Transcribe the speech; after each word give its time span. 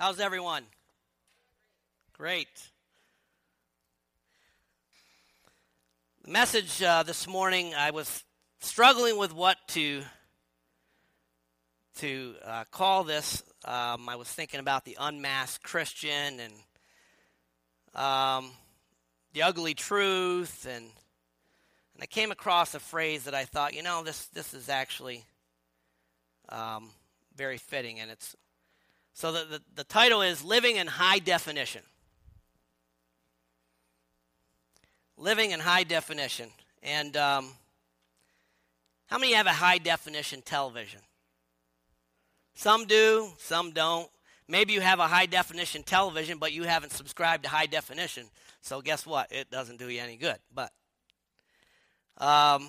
How's 0.00 0.20
everyone? 0.20 0.62
Great. 2.12 2.46
The 6.22 6.30
message 6.30 6.80
uh, 6.80 7.02
this 7.02 7.26
morning, 7.26 7.74
I 7.74 7.90
was 7.90 8.22
struggling 8.60 9.18
with 9.18 9.34
what 9.34 9.56
to 9.70 10.02
to 11.96 12.36
uh, 12.44 12.62
call 12.70 13.02
this. 13.02 13.42
Um, 13.64 14.08
I 14.08 14.14
was 14.14 14.28
thinking 14.28 14.60
about 14.60 14.84
the 14.84 14.96
unmasked 15.00 15.64
Christian 15.64 16.38
and 16.38 16.52
um, 17.92 18.52
the 19.32 19.42
ugly 19.42 19.74
truth, 19.74 20.64
and 20.64 20.84
and 21.94 22.02
I 22.02 22.06
came 22.06 22.30
across 22.30 22.72
a 22.76 22.78
phrase 22.78 23.24
that 23.24 23.34
I 23.34 23.46
thought, 23.46 23.74
you 23.74 23.82
know, 23.82 24.04
this 24.04 24.26
this 24.26 24.54
is 24.54 24.68
actually 24.68 25.24
um, 26.50 26.90
very 27.34 27.58
fitting, 27.58 27.98
and 27.98 28.12
it's 28.12 28.36
so 29.18 29.32
the, 29.32 29.44
the, 29.44 29.62
the 29.74 29.82
title 29.82 30.22
is 30.22 30.44
Living 30.44 30.76
in 30.76 30.86
High 30.86 31.18
Definition. 31.18 31.82
Living 35.16 35.50
in 35.50 35.58
High 35.58 35.82
Definition. 35.82 36.50
And 36.84 37.16
um, 37.16 37.50
how 39.06 39.18
many 39.18 39.32
have 39.32 39.48
a 39.48 39.52
high 39.52 39.78
definition 39.78 40.40
television? 40.40 41.00
Some 42.54 42.84
do, 42.84 43.30
some 43.38 43.72
don't. 43.72 44.08
Maybe 44.46 44.72
you 44.72 44.80
have 44.80 45.00
a 45.00 45.08
high 45.08 45.26
definition 45.26 45.82
television, 45.82 46.38
but 46.38 46.52
you 46.52 46.62
haven't 46.62 46.92
subscribed 46.92 47.42
to 47.42 47.48
high 47.48 47.66
definition. 47.66 48.26
So 48.60 48.80
guess 48.80 49.04
what? 49.04 49.32
It 49.32 49.50
doesn't 49.50 49.80
do 49.80 49.88
you 49.88 50.00
any 50.00 50.16
good. 50.16 50.38
But, 50.54 50.70
um, 52.18 52.68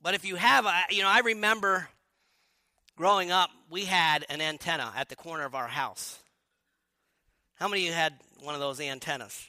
but 0.00 0.14
if 0.14 0.24
you 0.24 0.36
have, 0.36 0.64
a, 0.64 0.84
you 0.88 1.02
know, 1.02 1.10
I 1.10 1.20
remember 1.20 1.86
growing 2.98 3.30
up, 3.30 3.50
we 3.70 3.84
had 3.84 4.26
an 4.28 4.40
antenna 4.40 4.92
at 4.96 5.08
the 5.08 5.14
corner 5.14 5.44
of 5.44 5.54
our 5.54 5.68
house. 5.68 6.18
How 7.54 7.68
many 7.68 7.82
of 7.82 7.86
you 7.86 7.92
had 7.94 8.12
one 8.42 8.54
of 8.54 8.60
those 8.60 8.80
antennas? 8.80 9.46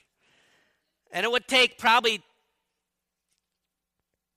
And 1.12 1.26
it 1.26 1.32
would 1.32 1.48
take 1.48 1.80
probably, 1.80 2.22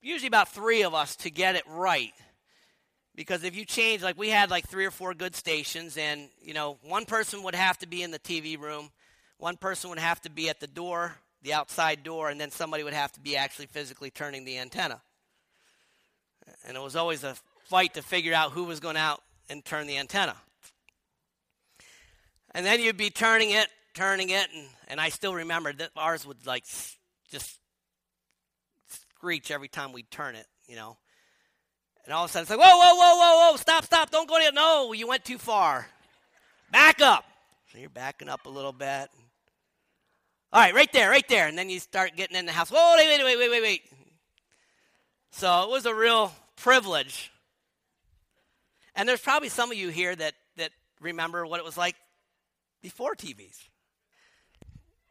usually 0.00 0.28
about 0.28 0.48
three 0.48 0.82
of 0.82 0.94
us 0.94 1.14
to 1.16 1.30
get 1.30 1.56
it 1.56 1.64
right. 1.68 2.14
Because 3.14 3.44
if 3.44 3.54
you 3.54 3.66
change, 3.66 4.02
like 4.02 4.16
we 4.16 4.30
had 4.30 4.50
like 4.50 4.66
three 4.66 4.86
or 4.86 4.90
four 4.90 5.12
good 5.12 5.36
stations, 5.36 5.98
and, 5.98 6.30
you 6.42 6.54
know, 6.54 6.78
one 6.82 7.04
person 7.04 7.42
would 7.42 7.54
have 7.54 7.76
to 7.80 7.86
be 7.86 8.02
in 8.02 8.12
the 8.12 8.18
TV 8.18 8.58
room, 8.58 8.90
one 9.36 9.58
person 9.58 9.90
would 9.90 9.98
have 9.98 10.22
to 10.22 10.30
be 10.30 10.48
at 10.48 10.58
the 10.58 10.66
door, 10.66 11.16
the 11.42 11.52
outside 11.52 12.02
door, 12.02 12.30
and 12.30 12.40
then 12.40 12.50
somebody 12.50 12.82
would 12.82 12.94
have 12.94 13.12
to 13.12 13.20
be 13.20 13.36
actually 13.36 13.66
physically 13.66 14.10
turning 14.10 14.46
the 14.46 14.56
antenna. 14.56 15.02
And 16.66 16.78
it 16.78 16.82
was 16.82 16.96
always 16.96 17.24
a 17.24 17.36
fight 17.72 17.94
to 17.94 18.02
figure 18.02 18.34
out 18.34 18.52
who 18.52 18.64
was 18.64 18.80
going 18.80 18.98
out 18.98 19.22
and 19.48 19.64
turn 19.64 19.86
the 19.86 19.96
antenna. 19.96 20.36
And 22.54 22.66
then 22.66 22.80
you'd 22.80 22.98
be 22.98 23.08
turning 23.08 23.48
it, 23.48 23.66
turning 23.94 24.28
it, 24.28 24.46
and, 24.54 24.66
and 24.88 25.00
I 25.00 25.08
still 25.08 25.32
remember 25.32 25.72
that 25.72 25.88
ours 25.96 26.26
would 26.26 26.46
like 26.46 26.64
just 27.30 27.58
screech 29.16 29.50
every 29.50 29.68
time 29.68 29.92
we'd 29.92 30.10
turn 30.10 30.34
it, 30.34 30.44
you 30.68 30.76
know. 30.76 30.98
And 32.04 32.12
all 32.12 32.24
of 32.24 32.30
a 32.30 32.32
sudden 32.34 32.42
it's 32.42 32.50
like, 32.50 32.60
whoa, 32.60 32.76
whoa, 32.76 32.94
whoa, 32.94 33.16
whoa, 33.16 33.50
whoa, 33.52 33.56
stop, 33.56 33.84
stop, 33.84 34.10
don't 34.10 34.28
go 34.28 34.38
there. 34.38 34.52
No, 34.52 34.92
you 34.92 35.06
went 35.06 35.24
too 35.24 35.38
far. 35.38 35.86
Back 36.70 37.00
up. 37.00 37.24
So 37.72 37.78
you're 37.78 37.88
backing 37.88 38.28
up 38.28 38.44
a 38.44 38.50
little 38.50 38.72
bit. 38.72 39.08
All 40.52 40.60
right, 40.60 40.74
right 40.74 40.92
there, 40.92 41.08
right 41.08 41.26
there. 41.26 41.48
And 41.48 41.56
then 41.56 41.70
you 41.70 41.80
start 41.80 42.16
getting 42.16 42.36
in 42.36 42.44
the 42.44 42.52
house. 42.52 42.68
Whoa, 42.70 42.96
wait, 42.98 43.08
wait, 43.08 43.24
wait, 43.24 43.38
wait, 43.38 43.50
wait, 43.50 43.62
wait. 43.62 43.82
So 45.30 45.62
it 45.62 45.70
was 45.70 45.86
a 45.86 45.94
real 45.94 46.34
privilege 46.56 47.30
and 48.94 49.08
there's 49.08 49.20
probably 49.20 49.48
some 49.48 49.70
of 49.70 49.76
you 49.76 49.88
here 49.88 50.14
that, 50.14 50.34
that 50.56 50.70
remember 51.00 51.46
what 51.46 51.58
it 51.58 51.64
was 51.64 51.76
like 51.76 51.96
before 52.82 53.14
TVs. 53.14 53.58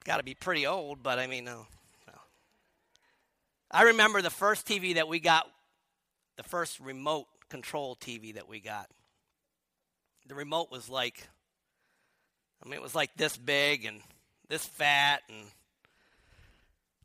Got 0.03 0.17
to 0.17 0.23
be 0.23 0.33
pretty 0.33 0.65
old, 0.65 1.03
but 1.03 1.19
I 1.19 1.27
mean, 1.27 1.45
no, 1.45 1.67
no. 2.07 2.13
I 3.69 3.83
remember 3.83 4.21
the 4.21 4.29
first 4.29 4.67
TV 4.67 4.95
that 4.95 5.07
we 5.07 5.19
got, 5.19 5.47
the 6.37 6.43
first 6.43 6.79
remote 6.79 7.27
control 7.49 7.95
TV 7.95 8.33
that 8.35 8.47
we 8.47 8.59
got. 8.59 8.87
The 10.27 10.35
remote 10.35 10.71
was 10.71 10.89
like, 10.89 11.27
I 12.63 12.67
mean, 12.67 12.75
it 12.75 12.81
was 12.81 12.95
like 12.95 13.11
this 13.15 13.37
big 13.37 13.85
and 13.85 14.01
this 14.47 14.65
fat, 14.65 15.21
and 15.29 15.45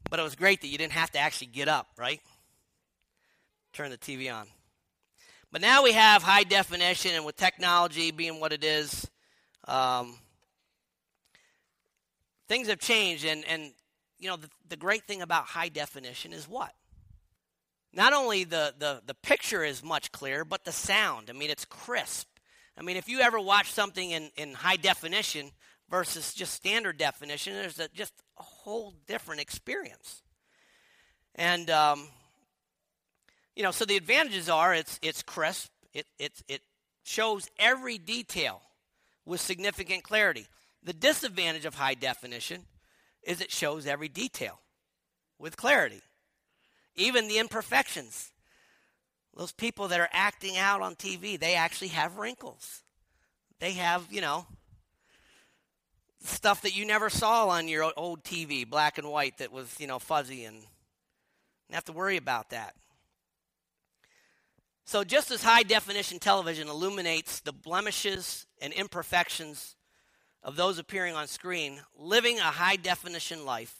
but 0.09 0.21
it 0.21 0.23
was 0.23 0.35
great 0.35 0.61
that 0.61 0.69
you 0.69 0.79
didn't 0.79 0.93
have 0.93 1.11
to 1.13 1.19
actually 1.19 1.49
get 1.49 1.69
up, 1.69 1.89
right? 1.99 2.21
Turn 3.73 3.91
the 3.91 3.99
TV 3.99 4.33
on. 4.33 4.47
But 5.57 5.63
now 5.63 5.83
we 5.83 5.93
have 5.93 6.23
high 6.23 6.43
definition, 6.43 7.13
and 7.15 7.25
with 7.25 7.35
technology 7.35 8.11
being 8.11 8.41
what 8.41 8.53
it 8.53 8.63
is, 8.63 9.11
um, 9.67 10.19
things 12.47 12.69
have 12.69 12.79
changed. 12.79 13.25
And, 13.25 13.43
and 13.47 13.73
you 14.19 14.29
know, 14.29 14.37
the, 14.37 14.51
the 14.69 14.77
great 14.77 15.05
thing 15.05 15.23
about 15.23 15.45
high 15.45 15.71
definition 15.71 16.35
is 16.35 16.47
what? 16.47 16.75
Not 17.95 18.13
only 18.13 18.45
the, 18.45 18.75
the, 18.79 19.01
the 19.07 19.15
picture 19.15 19.65
is 19.65 19.83
much 19.83 20.13
clearer, 20.13 20.45
but 20.45 20.67
the 20.67 20.73
sound. 20.73 21.31
I 21.31 21.33
mean, 21.33 21.49
it's 21.49 21.65
crisp. 21.65 22.29
I 22.77 22.83
mean, 22.83 22.99
if 22.99 23.09
you 23.09 23.21
ever 23.21 23.41
watch 23.41 23.73
something 23.73 24.11
in, 24.11 24.31
in 24.37 24.53
high 24.53 24.77
definition 24.77 25.53
versus 25.89 26.35
just 26.35 26.53
standard 26.53 26.99
definition, 26.99 27.55
there's 27.55 27.81
a, 27.81 27.89
just 27.95 28.13
a 28.39 28.43
whole 28.43 28.93
different 29.07 29.41
experience. 29.41 30.21
And 31.35 31.71
um, 31.71 32.09
you 33.57 33.63
know, 33.63 33.71
so 33.71 33.85
the 33.85 33.97
advantages 33.97 34.49
are 34.49 34.75
it's 34.75 35.01
it's 35.03 35.23
crisp, 35.23 35.71
it 35.93 36.07
it 36.19 36.43
it 36.47 36.61
shows 37.03 37.49
every 37.59 37.99
detail 37.99 38.61
with 39.25 39.41
significant 39.41 40.05
clarity. 40.05 40.47
The 40.83 40.93
disadvantage 40.93 41.65
of 41.65 41.75
high 41.75 41.95
definition 41.95 42.67
is 43.23 43.41
it 43.41 43.51
shows 43.51 43.87
every 43.87 44.09
detail 44.09 44.61
with 45.39 45.57
clarity. 45.57 46.03
Even 46.95 47.29
the 47.29 47.39
imperfections. 47.39 48.31
Those 49.37 49.53
people 49.53 49.89
that 49.89 50.01
are 50.01 50.09
acting 50.13 50.57
out 50.57 50.81
on 50.81 50.95
TV, 50.95 51.39
they 51.39 51.57
actually 51.57 51.89
have 51.89 52.17
wrinkles. 52.17 52.83
They 53.59 53.73
have, 53.73 54.07
you 54.11 54.23
know, 54.23 54.47
stuff 56.23 56.63
that 56.63 56.75
you 56.75 56.87
never 56.87 57.11
saw 57.11 57.49
on 57.49 57.69
your 57.69 57.93
old 57.97 58.23
TV, 58.25 58.69
black 58.69 58.97
and 58.97 59.11
white, 59.11 59.39
that 59.39 59.53
was, 59.53 59.75
you 59.79 59.87
know, 59.87 59.99
fuzzy 59.99 60.45
and 60.45 60.57
you 60.57 61.75
have 61.75 61.85
to 61.85 61.93
worry 61.93 62.17
about 62.17 62.51
that. 62.51 62.75
So, 64.89 65.03
just 65.03 65.33
as 65.33 65.43
high 65.43 65.65
definition 65.65 66.21
television 66.21 66.69
illuminates 66.69 67.41
the 67.41 67.53
blemishes 67.53 68.47
and 68.63 68.73
imperfections 68.73 69.75
of 70.45 70.55
those 70.55 70.79
appearing 70.79 71.17
on 71.17 71.27
screen, 71.27 71.81
living 71.99 72.39
a 72.39 72.43
high 72.43 72.77
definition 72.77 73.45
life 73.45 73.75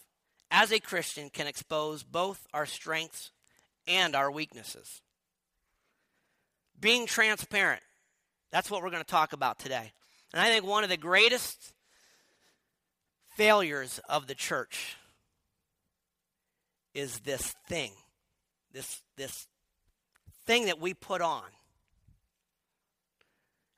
as 0.51 0.73
a 0.73 0.81
Christian 0.81 1.31
can 1.31 1.47
expose 1.47 2.03
both 2.03 2.49
our 2.53 2.67
strengths 2.67 3.31
and 3.87 4.17
our 4.17 4.33
weaknesses. 4.33 5.01
Being 6.81 7.07
transparent, 7.07 7.83
that's 8.51 8.69
what 8.69 8.83
we're 8.83 8.91
going 8.91 9.05
to 9.05 9.09
talk 9.09 9.33
about 9.33 9.61
today. 9.61 9.93
And 10.33 10.43
I 10.43 10.49
think 10.49 10.67
one 10.67 10.83
of 10.83 10.91
the 10.91 10.97
greatest 10.97 11.73
failures 13.37 14.01
of 14.09 14.27
the 14.27 14.35
church 14.35 14.97
is 16.95 17.21
this 17.21 17.55
thing, 17.69 17.93
this, 18.73 19.03
this 19.17 19.47
thing 20.47 20.67
that 20.67 20.81
we 20.81 20.95
put 20.95 21.21
on. 21.21 21.45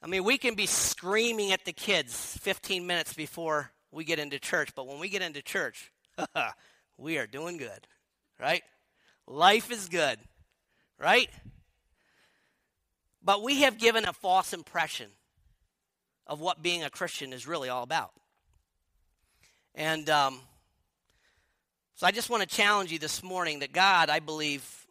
I 0.00 0.06
mean, 0.06 0.22
we 0.22 0.38
can 0.38 0.54
be 0.54 0.66
screaming 0.66 1.52
at 1.52 1.64
the 1.64 1.72
kids 1.72 2.36
15 2.40 2.86
minutes 2.86 3.14
before 3.14 3.70
we 3.90 4.04
get 4.04 4.18
into 4.18 4.38
church, 4.38 4.70
but 4.76 4.86
when 4.86 5.00
we 5.00 5.08
get 5.08 5.22
into 5.22 5.42
church, 5.42 5.90
we 6.98 7.18
are 7.18 7.26
doing 7.26 7.56
good, 7.56 7.86
right? 8.38 8.62
Life 9.26 9.72
is 9.72 9.88
good, 9.88 10.18
right? 10.98 11.28
But 13.22 13.42
we 13.42 13.62
have 13.62 13.78
given 13.78 14.06
a 14.06 14.12
false 14.12 14.52
impression 14.52 15.10
of 16.26 16.40
what 16.40 16.62
being 16.62 16.84
a 16.84 16.90
Christian 16.90 17.32
is 17.32 17.46
really 17.46 17.68
all 17.68 17.82
about. 17.82 18.12
And 19.74 20.08
um, 20.10 20.40
so 21.94 22.06
I 22.06 22.10
just 22.10 22.30
want 22.30 22.42
to 22.42 22.48
challenge 22.48 22.92
you 22.92 22.98
this 22.98 23.22
morning 23.22 23.60
that 23.60 23.72
God, 23.72 24.10
I 24.10 24.20
believe, 24.20 24.86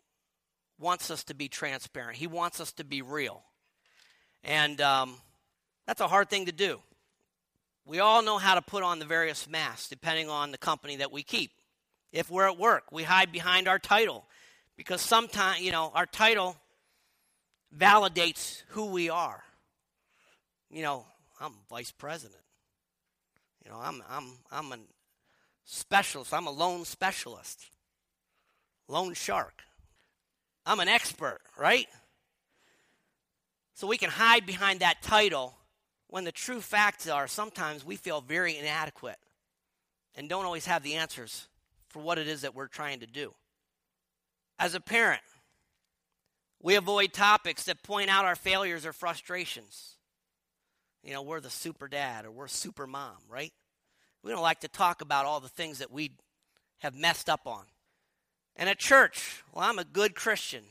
wants 0.80 1.10
us 1.12 1.24
to 1.26 1.34
be 1.34 1.48
transparent. 1.48 2.18
He 2.18 2.28
wants 2.28 2.60
us 2.60 2.72
to 2.74 2.84
be 2.84 3.02
real. 3.02 3.44
And 4.44 4.80
um, 4.82 5.16
that's 5.86 6.02
a 6.02 6.08
hard 6.08 6.30
thing 6.30 6.46
to 6.46 6.52
do. 6.52 6.80
We 7.86 8.00
all 8.00 8.22
know 8.22 8.38
how 8.38 8.56
to 8.56 8.62
put 8.62 8.84
on 8.84 9.00
the 9.00 9.06
various 9.06 9.50
masks 9.50 9.88
depending 9.88 10.30
on 10.30 10.52
the 10.52 10.58
company 10.58 10.98
that 10.98 11.12
we 11.12 11.24
keep. 11.24 11.52
If 12.12 12.30
we're 12.30 12.48
at 12.48 12.58
work, 12.58 12.92
we 12.92 13.04
hide 13.04 13.32
behind 13.32 13.68
our 13.68 13.80
title 13.80 14.26
because 14.76 15.02
sometimes, 15.02 15.62
you 15.62 15.72
know, 15.72 15.92
our 15.94 16.06
title 16.06 16.58
validates 17.76 18.64
who 18.70 18.86
we 18.88 19.10
are. 19.10 19.44
You 20.70 20.82
know, 20.84 21.06
I'm 21.40 21.54
vice 21.70 21.92
president. 21.92 22.42
You 23.64 23.72
know, 23.72 23.78
I'm 23.82 24.04
I'm 24.10 24.32
I'm 24.52 24.72
a 24.72 24.78
specialist. 25.66 26.34
I'm 26.34 26.48
a 26.48 26.52
loan 26.52 26.86
specialist. 26.86 27.66
Loan 28.88 29.14
shark. 29.14 29.64
I'm 30.68 30.82
an 30.82 30.90
expert, 30.90 31.40
right? 31.58 31.88
So 33.74 33.88
we 33.88 33.98
can 33.98 34.10
hide 34.10 34.46
behind 34.46 34.82
that 34.82 35.02
title 35.02 35.56
when 36.08 36.26
the 36.26 36.32
true 36.32 36.60
facts 36.60 37.08
are 37.08 37.26
sometimes 37.26 37.86
we 37.86 37.96
feel 37.96 38.20
very 38.20 38.58
inadequate 38.58 39.18
and 40.16 40.28
don't 40.28 40.44
always 40.44 40.66
have 40.66 40.84
the 40.84 40.96
answers 40.96 41.48
for 41.88 42.02
what 42.02 42.18
it 42.18 42.28
is 42.28 42.42
that 42.42 42.54
we're 42.54 42.68
trying 42.68 43.00
to 43.00 43.08
do. 43.08 43.34
As 44.60 44.76
a 44.76 44.82
parent, 44.82 45.22
we 46.62 46.76
avoid 46.76 47.14
topics 47.14 47.64
that 47.66 47.82
point 47.82 48.10
out 48.10 48.26
our 48.26 48.36
failures 48.36 48.86
or 48.86 48.92
frustrations. 48.92 49.96
You 51.02 51.14
know, 51.14 51.22
we're 51.22 51.40
the 51.40 51.50
super 51.50 51.88
dad 51.88 52.26
or 52.26 52.32
we're 52.32 52.50
super 52.50 52.86
mom, 52.86 53.18
right? 53.30 53.54
We 54.22 54.32
don't 54.32 54.42
like 54.42 54.60
to 54.62 54.68
talk 54.68 55.00
about 55.02 55.26
all 55.26 55.40
the 55.40 55.48
things 55.48 55.80
that 55.80 55.92
we 55.92 56.12
have 56.80 56.94
messed 56.94 57.30
up 57.30 57.42
on. 57.46 57.64
And 58.58 58.68
a 58.68 58.76
church, 58.76 59.44
well, 59.54 59.70
I'm 59.70 59.78
a 59.78 59.86
good 59.86 60.16
Christian, 60.16 60.64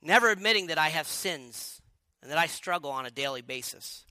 never 0.00 0.30
admitting 0.30 0.68
that 0.68 0.78
I 0.78 0.88
have 0.88 1.06
sins 1.06 1.82
and 2.22 2.30
that 2.30 2.38
I 2.38 2.46
struggle 2.46 2.90
on 2.90 3.04
a 3.04 3.10
daily 3.10 3.42
basis. 3.42 4.06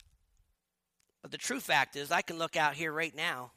But 1.24 1.32
the 1.32 1.40
true 1.40 1.60
fact 1.60 1.96
is, 1.96 2.12
I 2.12 2.22
can 2.22 2.38
look 2.38 2.56
out 2.56 2.76
here 2.76 2.92
right 2.92 3.14
now, 3.16 3.52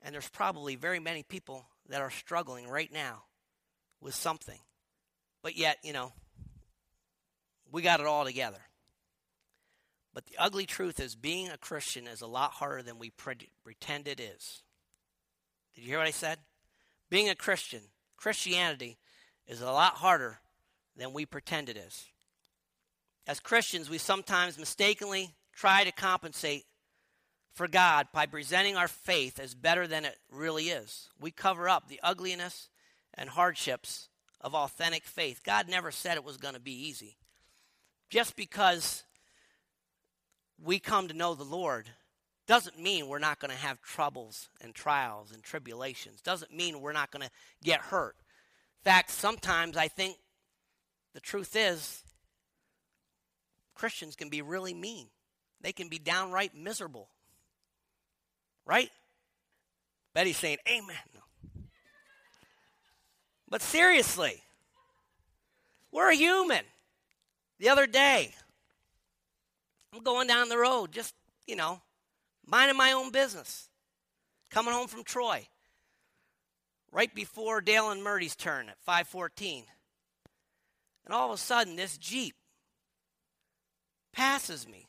and 0.00 0.14
there's 0.14 0.28
probably 0.28 0.76
very 0.76 1.00
many 1.00 1.24
people 1.24 1.66
that 1.88 2.00
are 2.00 2.10
struggling 2.10 2.68
right 2.68 2.92
now 2.92 3.24
with 4.00 4.14
something. 4.14 4.60
But 5.42 5.56
yet, 5.56 5.78
you 5.82 5.92
know, 5.92 6.12
we 7.72 7.82
got 7.82 7.98
it 7.98 8.06
all 8.06 8.24
together. 8.24 8.60
But 10.14 10.26
the 10.26 10.36
ugly 10.38 10.66
truth 10.66 11.00
is, 11.00 11.16
being 11.16 11.48
a 11.48 11.58
Christian 11.58 12.06
is 12.06 12.20
a 12.20 12.26
lot 12.28 12.52
harder 12.52 12.82
than 12.82 13.00
we 13.00 13.10
pre- 13.10 13.50
pretend 13.64 14.06
it 14.06 14.20
is. 14.20 14.62
Did 15.74 15.82
you 15.82 15.88
hear 15.88 15.98
what 15.98 16.06
I 16.06 16.12
said? 16.12 16.38
Being 17.10 17.28
a 17.28 17.34
Christian, 17.34 17.82
Christianity, 18.16 18.98
is 19.46 19.60
a 19.60 19.66
lot 19.66 19.94
harder 19.94 20.38
than 20.96 21.12
we 21.12 21.26
pretend 21.26 21.68
it 21.68 21.76
is. 21.76 22.06
As 23.26 23.40
Christians, 23.40 23.90
we 23.90 23.98
sometimes 23.98 24.58
mistakenly 24.58 25.34
try 25.52 25.84
to 25.84 25.92
compensate 25.92 26.64
for 27.52 27.68
God 27.68 28.06
by 28.12 28.26
presenting 28.26 28.76
our 28.76 28.88
faith 28.88 29.38
as 29.38 29.54
better 29.54 29.86
than 29.86 30.04
it 30.04 30.16
really 30.30 30.68
is. 30.68 31.08
We 31.20 31.30
cover 31.30 31.68
up 31.68 31.88
the 31.88 32.00
ugliness 32.02 32.68
and 33.14 33.28
hardships 33.28 34.08
of 34.40 34.54
authentic 34.54 35.04
faith. 35.04 35.42
God 35.44 35.68
never 35.68 35.90
said 35.90 36.16
it 36.16 36.24
was 36.24 36.36
going 36.36 36.54
to 36.54 36.60
be 36.60 36.88
easy. 36.88 37.18
Just 38.08 38.36
because 38.36 39.04
we 40.62 40.78
come 40.78 41.08
to 41.08 41.14
know 41.14 41.34
the 41.34 41.44
Lord 41.44 41.88
doesn't 42.50 42.80
mean 42.80 43.06
we're 43.06 43.20
not 43.20 43.38
going 43.38 43.52
to 43.52 43.56
have 43.56 43.80
troubles 43.80 44.48
and 44.60 44.74
trials 44.74 45.30
and 45.30 45.40
tribulations. 45.40 46.20
Doesn't 46.20 46.52
mean 46.52 46.80
we're 46.80 46.92
not 46.92 47.12
going 47.12 47.24
to 47.24 47.30
get 47.62 47.78
hurt. 47.80 48.16
In 48.18 48.90
fact, 48.90 49.12
sometimes 49.12 49.76
I 49.76 49.86
think 49.86 50.16
the 51.14 51.20
truth 51.20 51.54
is 51.54 52.02
Christians 53.76 54.16
can 54.16 54.30
be 54.30 54.42
really 54.42 54.74
mean. 54.74 55.06
They 55.60 55.70
can 55.70 55.86
be 55.86 56.00
downright 56.00 56.52
miserable. 56.52 57.06
Right? 58.66 58.90
Betty's 60.12 60.36
saying, 60.36 60.58
Amen. 60.68 60.96
No. 61.14 61.20
But 63.48 63.62
seriously, 63.62 64.42
we're 65.92 66.10
human. 66.14 66.64
The 67.60 67.68
other 67.68 67.86
day, 67.86 68.34
I'm 69.94 70.02
going 70.02 70.26
down 70.26 70.48
the 70.48 70.58
road, 70.58 70.90
just, 70.90 71.14
you 71.46 71.54
know, 71.54 71.80
minding 72.50 72.76
my 72.76 72.92
own 72.92 73.10
business, 73.12 73.68
coming 74.50 74.74
home 74.74 74.88
from 74.88 75.04
Troy, 75.04 75.46
right 76.90 77.14
before 77.14 77.60
Dale 77.60 77.90
and 77.90 78.02
Murdy's 78.02 78.36
turn 78.36 78.68
at 78.68 78.80
514. 78.80 79.64
And 81.04 81.14
all 81.14 81.28
of 81.28 81.34
a 81.34 81.38
sudden, 81.38 81.76
this 81.76 81.96
Jeep 81.96 82.34
passes 84.12 84.66
me. 84.68 84.88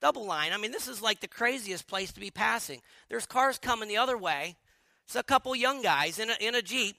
Double 0.00 0.24
line. 0.24 0.52
I 0.52 0.56
mean, 0.56 0.72
this 0.72 0.88
is 0.88 1.02
like 1.02 1.20
the 1.20 1.28
craziest 1.28 1.86
place 1.86 2.12
to 2.12 2.20
be 2.20 2.30
passing. 2.30 2.80
There's 3.08 3.26
cars 3.26 3.58
coming 3.58 3.88
the 3.88 3.98
other 3.98 4.18
way. 4.18 4.56
It's 5.04 5.14
a 5.14 5.22
couple 5.22 5.54
young 5.54 5.82
guys 5.82 6.18
in 6.18 6.30
a, 6.30 6.36
in 6.40 6.54
a 6.54 6.62
Jeep 6.62 6.96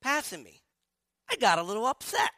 passing 0.00 0.42
me. 0.42 0.62
I 1.30 1.36
got 1.36 1.58
a 1.58 1.62
little 1.62 1.86
upset. 1.86 2.30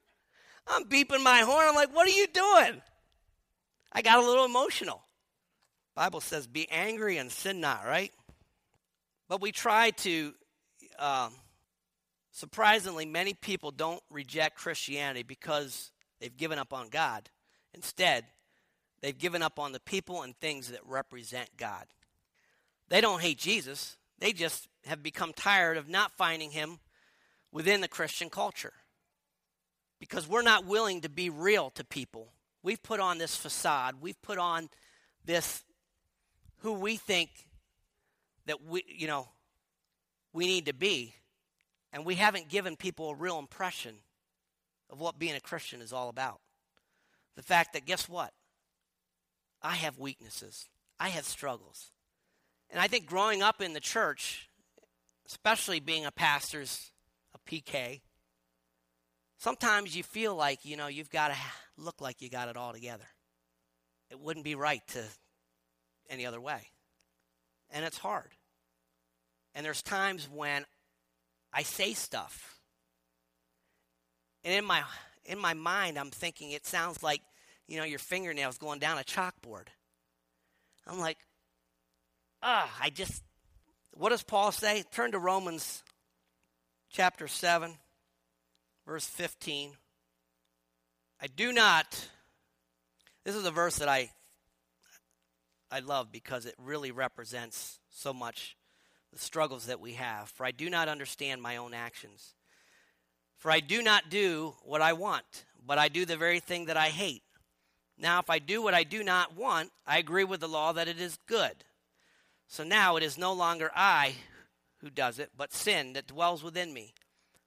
I'm 0.66 0.84
beeping 0.84 1.22
my 1.22 1.40
horn. 1.40 1.66
I'm 1.68 1.74
like, 1.74 1.94
what 1.94 2.06
are 2.06 2.10
you 2.10 2.26
doing? 2.26 2.82
I 3.94 4.02
got 4.02 4.18
a 4.18 4.26
little 4.26 4.44
emotional. 4.44 5.02
Bible 5.94 6.20
says, 6.20 6.46
be 6.46 6.68
angry 6.70 7.18
and 7.18 7.30
sin 7.30 7.60
not, 7.60 7.84
right? 7.86 8.12
But 9.28 9.40
we 9.40 9.52
try 9.52 9.90
to, 9.90 10.34
um, 10.98 11.32
surprisingly, 12.32 13.06
many 13.06 13.34
people 13.34 13.70
don't 13.70 14.02
reject 14.10 14.56
Christianity 14.56 15.22
because 15.22 15.92
they've 16.20 16.36
given 16.36 16.58
up 16.58 16.72
on 16.72 16.88
God. 16.88 17.30
Instead, 17.72 18.24
they've 19.00 19.16
given 19.16 19.42
up 19.42 19.58
on 19.58 19.72
the 19.72 19.80
people 19.80 20.22
and 20.22 20.36
things 20.36 20.70
that 20.72 20.80
represent 20.84 21.48
God. 21.56 21.86
They 22.88 23.00
don't 23.00 23.22
hate 23.22 23.38
Jesus, 23.38 23.96
they 24.18 24.32
just 24.32 24.68
have 24.86 25.02
become 25.02 25.32
tired 25.32 25.76
of 25.76 25.88
not 25.88 26.12
finding 26.12 26.50
him 26.50 26.80
within 27.52 27.80
the 27.80 27.88
Christian 27.88 28.28
culture 28.28 28.72
because 29.98 30.28
we're 30.28 30.42
not 30.42 30.66
willing 30.66 31.00
to 31.02 31.08
be 31.08 31.30
real 31.30 31.70
to 31.70 31.84
people. 31.84 32.28
We've 32.64 32.82
put 32.82 32.98
on 32.98 33.18
this 33.18 33.36
facade, 33.36 33.96
we've 34.00 34.20
put 34.22 34.38
on 34.38 34.70
this 35.22 35.62
who 36.60 36.72
we 36.72 36.96
think 36.96 37.28
that 38.46 38.64
we, 38.64 38.82
you 38.88 39.06
know, 39.06 39.28
we 40.32 40.46
need 40.46 40.64
to 40.66 40.72
be, 40.72 41.14
and 41.92 42.06
we 42.06 42.14
haven't 42.14 42.48
given 42.48 42.74
people 42.74 43.10
a 43.10 43.14
real 43.14 43.38
impression 43.38 43.96
of 44.88 44.98
what 44.98 45.18
being 45.18 45.34
a 45.34 45.40
Christian 45.40 45.82
is 45.82 45.92
all 45.92 46.08
about. 46.08 46.40
The 47.36 47.42
fact 47.42 47.74
that, 47.74 47.84
guess 47.84 48.08
what? 48.08 48.32
I 49.60 49.74
have 49.74 49.98
weaknesses, 49.98 50.70
I 50.98 51.10
have 51.10 51.26
struggles. 51.26 51.90
And 52.70 52.80
I 52.80 52.88
think 52.88 53.04
growing 53.04 53.42
up 53.42 53.60
in 53.60 53.74
the 53.74 53.80
church, 53.80 54.48
especially 55.26 55.80
being 55.80 56.06
a 56.06 56.10
pastor's 56.10 56.92
a 57.34 57.50
PK, 57.50 58.00
sometimes 59.44 59.94
you 59.94 60.02
feel 60.02 60.34
like, 60.34 60.64
you 60.64 60.74
know, 60.74 60.86
you've 60.86 61.10
got 61.10 61.28
to 61.28 61.36
look 61.76 62.00
like 62.00 62.22
you 62.22 62.30
got 62.30 62.48
it 62.48 62.56
all 62.56 62.72
together. 62.72 63.04
It 64.10 64.18
wouldn't 64.18 64.42
be 64.44 64.54
right 64.54 64.80
to 64.88 65.02
any 66.08 66.24
other 66.24 66.40
way. 66.40 66.62
And 67.70 67.84
it's 67.84 67.98
hard. 67.98 68.30
And 69.54 69.64
there's 69.64 69.82
times 69.82 70.26
when 70.32 70.64
I 71.52 71.62
say 71.62 71.92
stuff. 71.92 72.58
And 74.44 74.54
in 74.54 74.64
my 74.64 74.82
in 75.26 75.38
my 75.38 75.54
mind 75.54 75.98
I'm 75.98 76.10
thinking 76.10 76.50
it 76.50 76.66
sounds 76.66 77.02
like, 77.02 77.20
you 77.66 77.76
know, 77.78 77.84
your 77.84 77.98
fingernails 77.98 78.58
going 78.58 78.78
down 78.78 78.98
a 78.98 79.02
chalkboard. 79.02 79.66
I'm 80.86 80.98
like, 80.98 81.18
ah, 82.42 82.70
I 82.80 82.90
just 82.90 83.22
what 83.92 84.08
does 84.08 84.22
Paul 84.22 84.52
say? 84.52 84.84
Turn 84.90 85.12
to 85.12 85.18
Romans 85.18 85.82
chapter 86.90 87.28
7 87.28 87.76
verse 88.86 89.06
15. 89.06 89.72
I 91.20 91.26
do 91.26 91.52
not, 91.52 92.08
this 93.24 93.34
is 93.34 93.46
a 93.46 93.50
verse 93.50 93.76
that 93.76 93.88
I, 93.88 94.10
I 95.70 95.80
love 95.80 96.12
because 96.12 96.46
it 96.46 96.54
really 96.58 96.90
represents 96.90 97.78
so 97.90 98.12
much 98.12 98.56
the 99.12 99.18
struggles 99.18 99.66
that 99.66 99.80
we 99.80 99.92
have. 99.92 100.28
For 100.28 100.44
I 100.44 100.50
do 100.50 100.68
not 100.68 100.88
understand 100.88 101.40
my 101.40 101.56
own 101.56 101.72
actions. 101.72 102.34
For 103.38 103.50
I 103.50 103.60
do 103.60 103.82
not 103.82 104.10
do 104.10 104.54
what 104.64 104.82
I 104.82 104.92
want, 104.92 105.44
but 105.66 105.78
I 105.78 105.88
do 105.88 106.04
the 106.04 106.16
very 106.16 106.40
thing 106.40 106.66
that 106.66 106.76
I 106.76 106.88
hate. 106.88 107.22
Now, 107.96 108.18
if 108.18 108.28
I 108.28 108.38
do 108.38 108.60
what 108.62 108.74
I 108.74 108.82
do 108.82 109.04
not 109.04 109.36
want, 109.36 109.70
I 109.86 109.98
agree 109.98 110.24
with 110.24 110.40
the 110.40 110.48
law 110.48 110.72
that 110.72 110.88
it 110.88 111.00
is 111.00 111.18
good. 111.26 111.64
So 112.48 112.64
now 112.64 112.96
it 112.96 113.02
is 113.02 113.16
no 113.16 113.32
longer 113.32 113.70
I 113.74 114.14
who 114.78 114.90
does 114.90 115.18
it, 115.18 115.30
but 115.36 115.52
sin 115.52 115.92
that 115.94 116.06
dwells 116.06 116.42
within 116.42 116.72
me. 116.74 116.92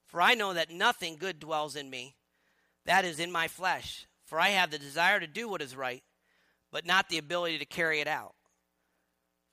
For 0.08 0.22
I 0.22 0.34
know 0.34 0.54
that 0.54 0.72
nothing 0.72 1.18
good 1.18 1.40
dwells 1.40 1.76
in 1.76 1.90
me, 1.90 2.16
that 2.86 3.06
is 3.06 3.20
in 3.20 3.32
my 3.32 3.48
flesh. 3.48 4.08
For 4.26 4.40
I 4.40 4.50
have 4.50 4.72
the 4.72 4.80
desire 4.80 5.20
to 5.20 5.28
do 5.28 5.48
what 5.48 5.62
is 5.62 5.76
right, 5.76 6.04
but 6.72 6.86
not 6.86 7.10
the 7.10 7.18
ability 7.18 7.60
to 7.60 7.66
carry 7.66 8.00
it 8.00 8.08
out. 8.08 8.34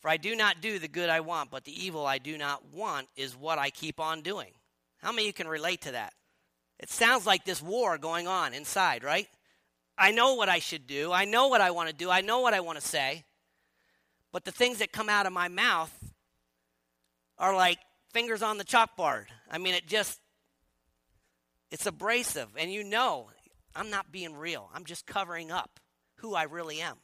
For 0.01 0.09
I 0.09 0.17
do 0.17 0.37
not 0.37 0.61
do 0.61 0.79
the 0.79 0.89
good 0.89 1.09
I 1.09 1.21
want, 1.21 1.51
but 1.51 1.65
the 1.65 1.85
evil 1.85 2.07
I 2.07 2.19
do 2.19 2.37
not 2.37 2.73
want 2.73 3.09
is 3.17 3.37
what 3.37 3.59
I 3.59 3.71
keep 3.71 3.99
on 4.01 4.21
doing. 4.21 4.53
How 4.99 5.13
many 5.13 5.23
of 5.23 5.27
you 5.29 5.33
can 5.33 5.49
relate 5.49 5.83
to 5.83 5.93
that? 5.93 6.13
It 6.79 6.91
sounds 6.91 7.25
like 7.25 7.45
this 7.45 7.63
war 7.63 7.99
going 7.99 8.27
on 8.27 8.53
inside, 8.53 9.05
right? 9.05 9.29
I 9.97 10.11
know 10.11 10.35
what 10.35 10.49
I 10.49 10.59
should 10.59 10.87
do. 10.87 11.13
I 11.13 11.25
know 11.25 11.49
what 11.49 11.61
I 11.61 11.71
want 11.71 11.89
to 11.89 11.95
do. 11.95 12.11
I 12.11 12.21
know 12.21 12.41
what 12.41 12.55
I 12.55 12.61
want 12.61 12.81
to 12.81 12.87
say. 12.87 13.25
But 14.33 14.45
the 14.45 14.53
things 14.53 14.79
that 14.79 14.93
come 14.93 15.09
out 15.09 15.27
of 15.27 15.33
my 15.33 15.49
mouth 15.49 15.93
are 17.39 17.55
like 17.55 17.79
fingers 18.13 18.43
on 18.43 18.59
the 18.59 18.65
chalkboard. 18.65 19.27
I 19.51 19.59
mean, 19.59 19.75
it 19.75 19.87
just 19.87 20.21
it's 21.71 21.87
abrasive, 21.87 22.49
and 22.57 22.73
you 22.73 22.85
know 22.85 23.31
I'm 23.75 23.91
not 23.91 24.13
being 24.13 24.35
real. 24.35 24.71
I'm 24.75 24.85
just 24.85 25.07
covering 25.07 25.51
up 25.51 25.81
who 26.17 26.35
I 26.35 26.45
really 26.45 26.81
am. 26.81 26.97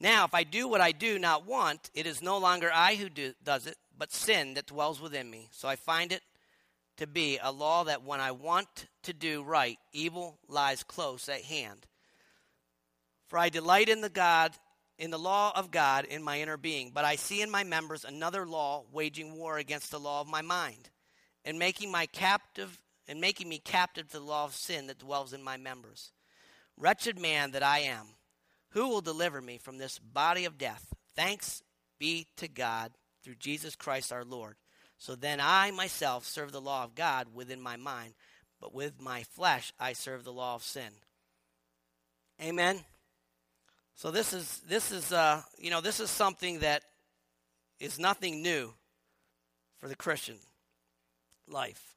Now, 0.00 0.24
if 0.24 0.34
I 0.34 0.44
do 0.44 0.66
what 0.66 0.80
I 0.80 0.92
do 0.92 1.18
not 1.18 1.46
want, 1.46 1.90
it 1.94 2.06
is 2.06 2.22
no 2.22 2.38
longer 2.38 2.70
I 2.72 2.94
who 2.94 3.08
do, 3.08 3.32
does 3.42 3.66
it, 3.66 3.76
but 3.96 4.12
sin 4.12 4.54
that 4.54 4.66
dwells 4.66 5.00
within 5.00 5.30
me. 5.30 5.48
So 5.52 5.68
I 5.68 5.76
find 5.76 6.12
it 6.12 6.22
to 6.96 7.06
be 7.06 7.38
a 7.42 7.52
law 7.52 7.84
that 7.84 8.02
when 8.02 8.20
I 8.20 8.32
want 8.32 8.86
to 9.04 9.12
do 9.12 9.42
right, 9.42 9.78
evil 9.92 10.38
lies 10.48 10.82
close 10.82 11.28
at 11.28 11.42
hand. 11.42 11.86
For 13.28 13.38
I 13.38 13.48
delight 13.48 13.88
in 13.88 14.00
the 14.00 14.08
God 14.08 14.52
in 14.98 15.10
the 15.10 15.18
law 15.18 15.52
of 15.54 15.70
God 15.70 16.04
in 16.04 16.22
my 16.22 16.40
inner 16.40 16.56
being, 16.56 16.92
but 16.94 17.04
I 17.04 17.16
see 17.16 17.42
in 17.42 17.50
my 17.50 17.64
members 17.64 18.04
another 18.04 18.46
law 18.46 18.84
waging 18.92 19.34
war 19.34 19.58
against 19.58 19.90
the 19.90 19.98
law 19.98 20.20
of 20.20 20.28
my 20.28 20.42
mind, 20.42 20.90
and 21.44 21.58
making 21.58 21.90
my 21.90 22.06
captive 22.06 22.80
and 23.06 23.20
making 23.20 23.48
me 23.48 23.58
captive 23.58 24.08
to 24.08 24.18
the 24.18 24.24
law 24.24 24.44
of 24.44 24.54
sin 24.54 24.86
that 24.86 24.98
dwells 24.98 25.32
in 25.32 25.42
my 25.42 25.56
members. 25.56 26.12
Wretched 26.76 27.18
man 27.18 27.52
that 27.52 27.62
I 27.62 27.80
am, 27.80 28.06
who 28.70 28.88
will 28.88 29.00
deliver 29.00 29.40
me 29.40 29.58
from 29.58 29.78
this 29.78 29.98
body 29.98 30.44
of 30.44 30.58
death? 30.58 30.92
Thanks 31.14 31.62
be 31.98 32.26
to 32.36 32.48
God 32.48 32.92
through 33.22 33.36
Jesus 33.36 33.76
Christ 33.76 34.12
our 34.12 34.24
Lord. 34.24 34.56
So 34.98 35.14
then 35.14 35.38
I 35.40 35.70
myself 35.70 36.24
serve 36.26 36.52
the 36.52 36.60
law 36.60 36.84
of 36.84 36.94
God 36.94 37.28
within 37.34 37.60
my 37.60 37.76
mind, 37.76 38.14
but 38.60 38.74
with 38.74 39.00
my 39.00 39.22
flesh 39.22 39.72
I 39.78 39.92
serve 39.92 40.24
the 40.24 40.32
law 40.32 40.54
of 40.54 40.62
sin. 40.62 40.90
Amen. 42.42 42.80
So 43.94 44.10
this 44.10 44.32
is 44.32 44.60
this 44.66 44.90
is 44.90 45.12
uh, 45.12 45.42
you 45.58 45.70
know 45.70 45.80
this 45.80 46.00
is 46.00 46.10
something 46.10 46.60
that 46.60 46.82
is 47.78 47.98
nothing 47.98 48.42
new 48.42 48.72
for 49.78 49.88
the 49.88 49.96
Christian 49.96 50.36
life. 51.46 51.94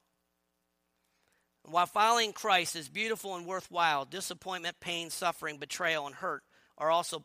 While 1.70 1.86
following 1.86 2.32
Christ 2.32 2.76
is 2.76 2.88
beautiful 2.88 3.36
and 3.36 3.46
worthwhile, 3.46 4.04
disappointment, 4.04 4.80
pain, 4.80 5.10
suffering, 5.10 5.58
betrayal, 5.58 6.06
and 6.06 6.14
hurt 6.14 6.42
are 6.78 6.90
also 6.90 7.24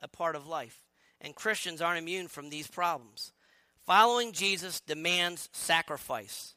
a 0.00 0.08
part 0.08 0.36
of 0.36 0.46
life. 0.46 0.82
And 1.20 1.34
Christians 1.34 1.80
aren't 1.80 1.98
immune 2.00 2.28
from 2.28 2.50
these 2.50 2.66
problems. 2.66 3.32
Following 3.86 4.32
Jesus 4.32 4.80
demands 4.80 5.48
sacrifice. 5.52 6.54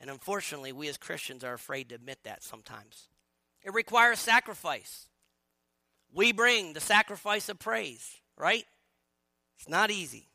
And 0.00 0.10
unfortunately, 0.10 0.72
we 0.72 0.88
as 0.88 0.96
Christians 0.96 1.42
are 1.42 1.54
afraid 1.54 1.88
to 1.88 1.94
admit 1.94 2.18
that 2.24 2.42
sometimes. 2.42 3.08
It 3.62 3.72
requires 3.74 4.18
sacrifice. 4.18 5.06
We 6.12 6.32
bring 6.32 6.72
the 6.72 6.80
sacrifice 6.80 7.48
of 7.48 7.58
praise, 7.58 8.08
right? 8.36 8.64
It's 9.58 9.68
not 9.68 9.90
easy. 9.90 10.28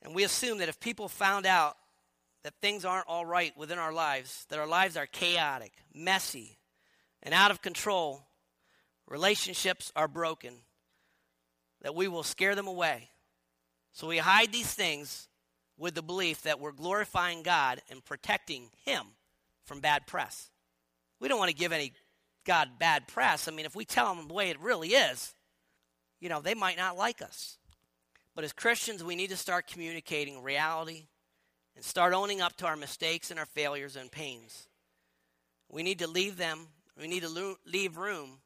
And 0.00 0.14
we 0.14 0.24
assume 0.24 0.58
that 0.58 0.68
if 0.68 0.80
people 0.80 1.08
found 1.08 1.44
out 1.44 1.76
that 2.44 2.54
things 2.60 2.84
aren't 2.84 3.08
all 3.08 3.24
right 3.24 3.56
within 3.56 3.78
our 3.78 3.92
lives, 3.92 4.46
that 4.50 4.58
our 4.58 4.66
lives 4.66 4.96
are 4.96 5.06
chaotic, 5.06 5.72
messy, 5.94 6.58
and 7.22 7.34
out 7.34 7.50
of 7.50 7.62
control, 7.62 8.26
relationships 9.08 9.90
are 9.96 10.06
broken, 10.06 10.52
that 11.80 11.94
we 11.94 12.06
will 12.06 12.22
scare 12.22 12.54
them 12.54 12.68
away. 12.68 13.08
So 13.92 14.06
we 14.06 14.18
hide 14.18 14.52
these 14.52 14.72
things 14.72 15.28
with 15.78 15.94
the 15.94 16.02
belief 16.02 16.42
that 16.42 16.60
we're 16.60 16.72
glorifying 16.72 17.42
God 17.42 17.80
and 17.90 18.04
protecting 18.04 18.68
Him 18.84 19.06
from 19.64 19.80
bad 19.80 20.06
press. 20.06 20.50
We 21.20 21.28
don't 21.28 21.38
want 21.38 21.50
to 21.50 21.56
give 21.56 21.72
any 21.72 21.94
God 22.44 22.68
bad 22.78 23.08
press. 23.08 23.48
I 23.48 23.52
mean, 23.52 23.64
if 23.64 23.74
we 23.74 23.86
tell 23.86 24.14
them 24.14 24.28
the 24.28 24.34
way 24.34 24.50
it 24.50 24.60
really 24.60 24.90
is, 24.90 25.34
you 26.20 26.28
know, 26.28 26.42
they 26.42 26.54
might 26.54 26.76
not 26.76 26.98
like 26.98 27.22
us. 27.22 27.56
But 28.34 28.44
as 28.44 28.52
Christians, 28.52 29.02
we 29.02 29.16
need 29.16 29.30
to 29.30 29.36
start 29.36 29.66
communicating 29.66 30.42
reality 30.42 31.06
and 31.74 31.84
start 31.84 32.14
owning 32.14 32.40
up 32.40 32.56
to 32.56 32.66
our 32.66 32.76
mistakes 32.76 33.30
and 33.30 33.38
our 33.38 33.46
failures 33.46 33.96
and 33.96 34.10
pains. 34.10 34.68
We 35.70 35.82
need 35.82 35.98
to 36.00 36.06
leave 36.06 36.36
them, 36.36 36.68
we 36.98 37.08
need 37.08 37.22
to 37.22 37.56
leave 37.66 37.96
room 37.96 38.38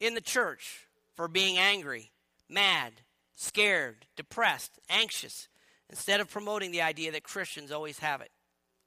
in 0.00 0.14
the 0.14 0.20
church 0.20 0.86
for 1.14 1.28
being 1.28 1.58
angry, 1.58 2.12
mad, 2.48 2.92
scared, 3.34 4.06
depressed, 4.16 4.78
anxious, 4.88 5.48
instead 5.90 6.20
of 6.20 6.30
promoting 6.30 6.70
the 6.70 6.82
idea 6.82 7.12
that 7.12 7.22
Christians 7.22 7.72
always 7.72 7.98
have 7.98 8.20
it 8.20 8.30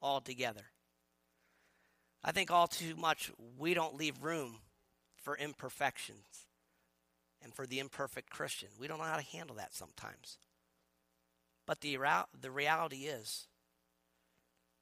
all 0.01 0.21
together. 0.21 0.65
I 2.23 2.31
think 2.31 2.51
all 2.51 2.67
too 2.67 2.95
much 2.95 3.31
we 3.57 3.73
don't 3.73 3.95
leave 3.95 4.23
room 4.23 4.57
for 5.21 5.37
imperfections 5.37 6.45
and 7.43 7.53
for 7.53 7.65
the 7.65 7.79
imperfect 7.79 8.29
Christian. 8.29 8.69
We 8.79 8.87
don't 8.87 8.97
know 8.97 9.05
how 9.05 9.17
to 9.17 9.37
handle 9.37 9.55
that 9.57 9.73
sometimes. 9.73 10.37
But 11.65 11.81
the, 11.81 11.97
the 12.39 12.51
reality 12.51 13.05
is, 13.05 13.47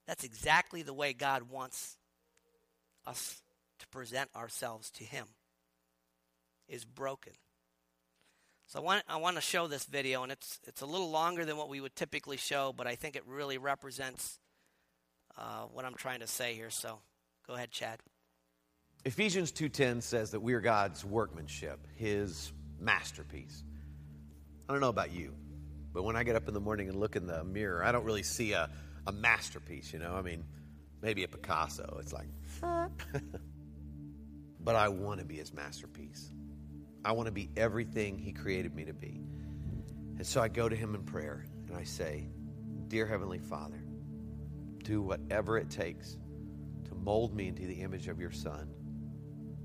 that's 0.08 0.24
exactly 0.24 0.82
the 0.82 0.94
way 0.94 1.14
God 1.14 1.44
wants 1.50 1.98
us 3.06 3.42
to 3.80 3.88
present 3.88 4.30
ourselves 4.36 4.90
to 4.92 5.04
Him, 5.04 5.26
is 6.68 6.86
broken. 6.86 7.34
So 8.68 8.80
I 8.80 8.82
want, 8.82 9.04
I 9.08 9.18
want 9.18 9.36
to 9.36 9.42
show 9.42 9.68
this 9.68 9.86
video, 9.86 10.24
and 10.24 10.32
it's, 10.32 10.60
it's 10.66 10.82
a 10.82 10.86
little 10.86 11.12
longer 11.12 11.46
than 11.46 11.58
what 11.58 11.70
we 11.70 11.82
would 11.82 11.96
typically 11.96 12.38
show, 12.38 12.74
but 12.76 12.88
I 12.88 12.96
think 12.96 13.16
it 13.16 13.24
really 13.28 13.58
represents 13.58 14.40
uh, 15.38 15.66
what 15.72 15.86
I'm 15.86 15.94
trying 15.94 16.22
to 16.22 16.28
say 16.28 16.56
here. 16.56 16.70
So 16.72 17.00
Go 17.48 17.54
ahead, 17.54 17.70
Chad. 17.70 18.00
Ephesians 19.04 19.52
2:10 19.52 20.02
says 20.02 20.32
that 20.32 20.40
we 20.40 20.54
are 20.54 20.62
God's 20.62 21.06
workmanship, 21.06 21.80
his 21.96 22.52
masterpiece. 22.80 23.64
I 24.68 24.72
don't 24.72 24.82
know 24.82 24.90
about 24.90 25.12
you, 25.12 25.36
but 25.94 26.04
when 26.04 26.16
I 26.16 26.24
get 26.24 26.36
up 26.36 26.48
in 26.48 26.56
the 26.56 26.60
morning 26.60 26.90
and 26.90 27.00
look 27.00 27.16
in 27.16 27.28
the 27.28 27.44
mirror, 27.44 27.84
I 27.84 27.92
don't 27.92 28.04
really 28.04 28.24
see 28.24 28.54
a, 28.54 28.72
a 29.08 29.12
masterpiece, 29.12 29.94
you 29.94 30.00
know? 30.00 30.16
I 30.16 30.22
mean, 30.22 30.44
maybe 31.02 31.24
a 31.24 31.28
Picasso. 31.28 31.98
It's 32.02 32.14
like 32.14 32.28
But 34.60 34.76
I 34.76 34.90
want 34.90 35.20
to 35.20 35.26
be 35.26 35.36
his 35.36 35.54
masterpiece. 35.54 36.32
I 37.04 37.12
want 37.12 37.28
to 37.28 37.32
be 37.32 37.52
everything 37.56 38.18
he 38.18 38.34
created 38.34 38.76
me 38.76 38.86
to 38.86 38.94
be. 38.94 39.22
And 40.18 40.26
so 40.26 40.42
I 40.42 40.48
go 40.48 40.68
to 40.68 40.76
him 40.76 40.96
in 40.96 41.04
prayer 41.04 41.46
and 41.68 41.78
I 41.78 41.84
say, 41.84 42.28
"Dear 42.88 43.06
heavenly 43.06 43.38
Father, 43.38 43.86
do 44.84 45.02
whatever 45.04 45.58
it 45.58 45.70
takes 45.70 46.18
to 46.86 46.96
Mold 46.96 47.36
me 47.36 47.48
into 47.48 47.68
the 47.68 47.82
image 47.82 48.08
of 48.08 48.20
your 48.20 48.32
Son. 48.32 48.74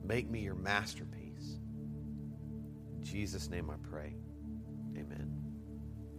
Make 0.04 0.28
me 0.28 0.40
your 0.40 0.54
masterpiece. 0.54 1.58
In 2.96 3.02
Jesus' 3.02 3.48
name 3.48 3.70
I 3.70 3.76
pray. 3.88 4.14
Amen. 4.96 5.30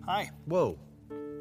Hi. 0.05 0.31
Whoa. 0.45 0.79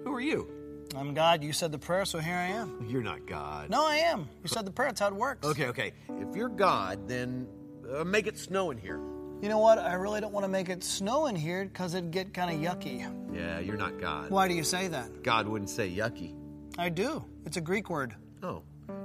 Who 0.05 0.13
are 0.13 0.21
you? 0.21 0.60
I'm 0.97 1.15
God. 1.15 1.43
You 1.43 1.53
said 1.53 1.73
the 1.73 1.79
prayer, 1.79 2.05
so 2.05 2.19
here 2.19 2.35
I 2.35 2.47
am. 2.47 2.85
You're 2.89 3.03
not 3.03 3.27
God. 3.27 3.71
No, 3.71 3.87
I 3.87 3.97
am. 3.97 4.29
You 4.43 4.49
said 4.49 4.65
the 4.65 4.71
prayer. 4.73 4.89
That's 4.89 5.01
how 5.01 5.09
it 5.09 5.15
works. 5.15 5.47
Okay, 5.47 5.67
okay. 5.67 5.93
If 6.19 6.35
you're 6.35 6.49
God, 6.49 7.07
then 7.09 7.47
uh, 7.95 8.05
make 8.05 8.27
it 8.27 8.37
snow 8.39 8.71
in 8.71 8.79
here. 8.79 9.01
You 9.41 9.49
know 9.49 9.59
what? 9.59 9.79
I 9.79 9.95
really 9.95 10.21
don't 10.21 10.33
want 10.33 10.45
to 10.45 10.49
make 10.49 10.69
it 10.69 10.85
snow 10.85 11.27
in 11.27 11.37
here 11.37 11.65
because 11.65 11.95
it'd 11.95 12.11
get 12.11 12.35
kind 12.35 12.55
of 12.55 12.61
yucky. 12.61 13.01
Yeah, 13.35 13.59
you're 13.61 13.77
not 13.77 13.99
God. 13.99 14.31
Why 14.31 14.49
do 14.49 14.55
you 14.55 14.65
say 14.65 14.89
that? 14.89 15.23
God 15.23 15.49
wouldn't 15.49 15.71
say 15.71 15.89
yucky. 15.91 16.35
I 16.77 16.89
do. 16.89 17.25
It's 17.47 17.57
a 17.57 17.61
Greek 17.61 17.89
word. 17.89 18.15
Oh. 18.43 18.63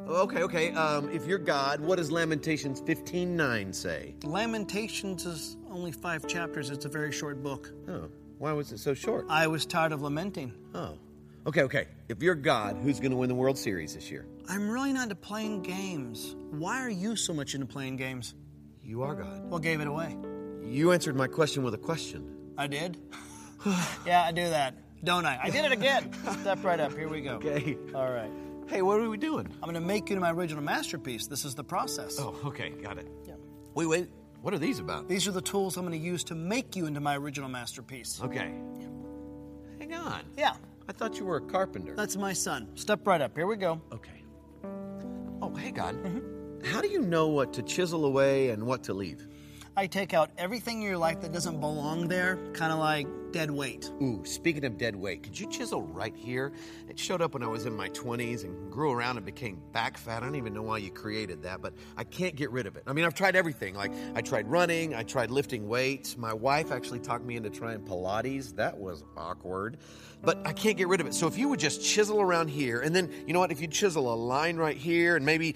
Okay, 0.08 0.44
okay. 0.44 0.72
Um, 0.74 1.10
if 1.10 1.26
you're 1.26 1.38
God, 1.40 1.80
what 1.80 1.98
does 1.98 2.12
Lamentations 2.12 2.82
15:9 2.82 3.74
say? 3.74 4.16
Lamentations 4.24 5.26
is 5.26 5.58
only 5.72 5.92
five 5.92 6.28
chapters. 6.28 6.70
It's 6.70 6.86
a 6.86 6.90
very 6.90 7.12
short 7.12 7.42
book. 7.42 7.72
Oh, 7.88 8.10
why 8.38 8.52
was 8.52 8.72
it 8.72 8.80
so 8.80 8.94
short? 8.94 9.26
I 9.30 9.48
was 9.48 9.66
tired 9.66 9.92
of 9.92 10.02
lamenting. 10.02 10.54
Oh, 10.74 10.98
okay, 11.48 11.64
okay. 11.64 11.88
If 12.10 12.22
you're 12.22 12.36
God, 12.36 12.78
who's 12.78 13.00
going 13.00 13.12
to 13.12 13.18
win 13.18 13.30
the 13.30 13.36
World 13.36 13.58
Series 13.58 13.96
this 13.96 14.12
year? 14.12 14.26
I'm 14.48 14.70
really 14.70 14.94
not 14.94 15.04
into 15.04 15.16
playing 15.16 15.62
games. 15.64 16.36
Why 16.52 16.82
are 16.82 16.90
you 16.90 17.16
so 17.16 17.34
much 17.34 17.54
into 17.56 17.66
playing 17.66 17.98
games? 17.98 18.36
You 18.84 19.02
are 19.04 19.16
God. 19.16 19.50
What 19.50 19.62
gave 19.62 19.82
it 19.82 19.88
away? 19.88 20.16
You 20.64 20.92
answered 20.92 21.16
my 21.16 21.28
question 21.28 21.64
with 21.64 21.74
a 21.74 21.78
question. 21.78 22.54
I 22.58 22.68
did. 22.68 22.98
yeah, 24.06 24.24
I 24.24 24.32
do 24.32 24.48
that, 24.48 24.76
don't 25.04 25.26
I? 25.26 25.40
I 25.42 25.50
did 25.50 25.66
it 25.66 25.72
again. 25.72 26.12
Step 26.42 26.64
right 26.64 26.80
up. 26.80 26.92
Here 26.94 27.08
we 27.08 27.22
go. 27.22 27.36
Okay. 27.36 27.78
All 27.94 28.12
right. 28.12 28.32
Hey, 28.68 28.82
what 28.82 29.00
are 29.00 29.10
we 29.10 29.18
doing? 29.18 29.48
I'm 29.48 29.70
going 29.70 29.76
to 29.76 29.80
make 29.80 30.10
you 30.10 30.20
my 30.20 30.32
original 30.32 30.64
masterpiece. 30.64 31.28
This 31.28 31.46
is 31.46 31.54
the 31.54 31.64
process. 31.64 32.18
Oh, 32.20 32.36
okay, 32.46 32.70
got 32.70 32.98
it. 32.98 33.08
Yeah. 33.28 33.36
Wait, 33.76 33.86
wait. 33.86 34.10
What 34.42 34.54
are 34.54 34.60
these 34.60 34.80
about? 34.80 35.08
These 35.08 35.28
are 35.28 35.32
the 35.32 35.42
tools 35.42 35.78
I'm 35.78 35.86
going 35.86 36.00
to 36.00 36.04
use 36.04 36.24
to 36.26 36.36
make 36.36 36.76
you 36.76 36.86
into 36.86 37.00
my 37.00 37.18
original 37.18 37.50
masterpiece. 37.50 38.22
Okay. 38.24 38.54
Hang 39.80 39.94
on. 39.94 40.24
Yeah. 40.38 40.56
I 40.88 40.92
thought 40.92 41.18
you 41.18 41.26
were 41.26 41.38
a 41.38 41.42
carpenter. 41.42 41.96
That's 41.96 42.16
my 42.16 42.34
son. 42.34 42.70
Step 42.76 43.06
right 43.08 43.22
up. 43.22 43.36
Here 43.36 43.48
we 43.48 43.56
go. 43.56 43.82
Okay. 43.92 44.24
Oh, 45.42 45.54
hey, 45.56 45.72
God. 45.72 45.96
Mm-hmm. 46.04 46.66
How 46.66 46.82
do 46.82 46.88
you 46.88 47.02
know 47.02 47.28
what 47.28 47.54
to 47.54 47.64
chisel 47.64 48.06
away 48.06 48.50
and 48.50 48.66
what 48.66 48.84
to 48.84 48.94
leave? 48.94 49.28
I 49.78 49.88
take 49.88 50.14
out 50.14 50.32
everything 50.38 50.78
in 50.78 50.88
your 50.88 50.98
life 50.98 51.20
that 51.20 51.34
doesn't 51.34 51.60
belong 51.60 52.08
there, 52.08 52.38
kind 52.54 52.72
of 52.72 52.80
like 52.80 53.08
dead 53.34 53.52
weight. 53.52 53.92
Ooh, 54.02 54.24
speaking 54.24 54.64
of 54.64 54.78
dead 54.78 54.96
weight, 54.96 55.22
could 55.22 55.38
you 55.38 55.50
chisel 55.50 55.82
right 55.82 56.16
here? 56.16 56.54
It 56.88 56.98
showed 56.98 57.22
up 57.22 57.34
when 57.34 57.44
I 57.44 57.48
was 57.48 57.66
in 57.66 57.76
my 57.76 57.90
20s 57.90 58.46
and 58.46 58.72
grew 58.72 58.94
around 58.94 59.18
and 59.18 59.26
became 59.26 59.60
back 59.74 59.98
fat. 59.98 60.24
I 60.24 60.28
don't 60.28 60.38
even 60.38 60.54
know 60.54 60.62
why 60.62 60.78
you 60.78 60.92
created 60.92 61.44
that, 61.44 61.62
but 61.62 61.74
I 61.98 62.06
can't 62.06 62.38
get 62.38 62.52
rid 62.52 62.68
of 62.68 62.78
it. 62.78 62.84
I 62.88 62.94
mean, 62.94 63.04
I've 63.04 63.14
tried 63.14 63.36
everything. 63.36 63.76
Like, 63.76 63.92
I 64.16 64.22
tried 64.22 64.48
running, 64.48 64.96
I 64.96 65.04
tried 65.04 65.30
lifting 65.30 65.68
weights. 65.68 66.16
My 66.16 66.32
wife 66.32 66.72
actually 66.72 67.00
talked 67.00 67.26
me 67.26 67.36
into 67.36 67.50
trying 67.50 67.80
Pilates. 67.80 68.56
That 68.56 68.78
was 68.78 69.04
awkward, 69.18 69.76
but 70.24 70.40
I 70.48 70.54
can't 70.54 70.78
get 70.78 70.88
rid 70.88 71.02
of 71.02 71.08
it. 71.08 71.14
So 71.14 71.28
if 71.28 71.38
you 71.38 71.50
would 71.50 71.60
just 71.60 71.84
chisel 71.84 72.22
around 72.22 72.48
here, 72.48 72.80
and 72.80 72.96
then, 72.96 73.12
you 73.28 73.34
know 73.34 73.42
what, 73.42 73.52
if 73.52 73.60
you 73.60 73.68
chisel 73.68 74.14
a 74.14 74.16
line 74.16 74.56
right 74.56 74.78
here 74.78 75.18
and 75.18 75.26
maybe 75.26 75.56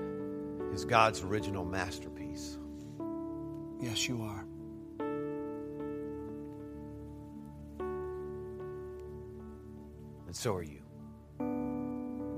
is 0.73 0.85
God's 0.85 1.21
original 1.21 1.65
masterpiece. 1.65 2.57
Yes, 3.81 4.07
you 4.07 4.21
are. 4.21 4.45
And 10.27 10.35
so 10.35 10.55
are 10.55 10.63
you. 10.63 10.81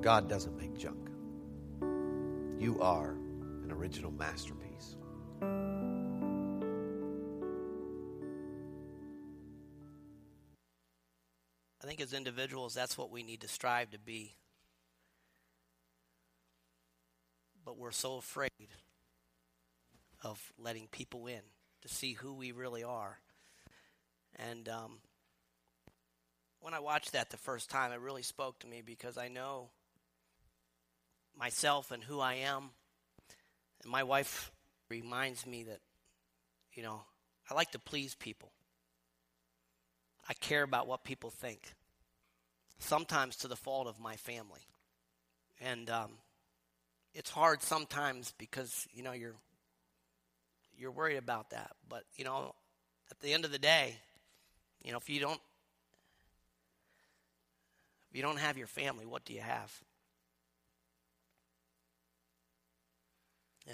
God 0.02 0.28
doesn't 0.28 0.58
make 0.58 0.78
junk. 0.78 1.10
You 2.60 2.80
are 2.82 3.12
an 3.64 3.72
original 3.72 4.12
masterpiece. 4.12 4.98
I 11.82 11.86
think 11.86 12.02
as 12.02 12.14
individuals, 12.14 12.74
that's 12.74 12.98
what 12.98 13.12
we 13.12 13.22
need 13.24 13.42
to 13.42 13.48
strive 13.48 13.92
to 13.92 14.00
be. 14.00 14.36
But 17.66 17.78
we're 17.78 17.92
so 17.92 18.18
afraid 18.18 18.52
of 20.22 20.52
letting 20.58 20.88
people 20.88 21.28
in 21.28 21.42
to 21.82 21.88
see 21.88 22.14
who 22.14 22.34
we 22.34 22.52
really 22.52 22.84
are. 22.84 23.20
And 24.36 24.68
um, 24.68 25.00
when 26.60 26.74
I 26.74 26.80
watched 26.80 27.12
that 27.14 27.30
the 27.30 27.38
first 27.38 27.70
time, 27.70 27.92
it 27.92 28.00
really 28.00 28.24
spoke 28.24 28.60
to 28.60 28.68
me 28.68 28.82
because 28.86 29.18
I 29.18 29.28
know 29.28 29.70
myself 31.38 31.92
and 31.92 32.04
who 32.04 32.20
I 32.20 32.36
am. 32.36 32.70
And 33.82 33.92
my 33.92 34.04
wife 34.04 34.52
reminds 34.90 35.46
me 35.46 35.64
that, 35.64 35.80
you 36.74 36.84
know, 36.84 37.02
I 37.50 37.54
like 37.54 37.72
to 37.72 37.80
please 37.80 38.16
people. 38.16 38.52
I 40.28 40.34
care 40.34 40.64
about 40.64 40.88
what 40.88 41.04
people 41.04 41.30
think, 41.30 41.74
sometimes 42.80 43.36
to 43.38 43.50
the 43.50 43.58
fault 43.58 43.88
of 43.88 44.00
my 44.00 44.16
family. 44.16 44.62
And 45.60 45.90
um, 45.90 46.12
it's 47.14 47.30
hard 47.30 47.62
sometimes 47.62 48.34
because 48.38 48.88
you 48.94 49.04
know 49.04 49.12
you're 49.12 49.36
you're 50.78 50.92
worried 50.92 51.18
about 51.18 51.52
that. 51.52 51.72
But 51.88 52.04
you 52.16 52.26
know, 52.26 52.56
at 53.12 53.20
the 53.20 53.34
end 53.34 53.46
of 53.46 53.52
the 53.52 53.60
day, 53.60 53.96
you 54.84 54.92
know, 54.92 54.98
if 54.98 55.10
you 55.10 55.20
don't 55.20 55.40
if 58.10 58.16
you 58.18 58.22
don't 58.22 58.40
have 58.40 58.58
your 58.58 58.68
family, 58.68 59.06
what 59.06 59.26
do 59.26 59.34
you 59.34 59.42
have? 59.42 59.72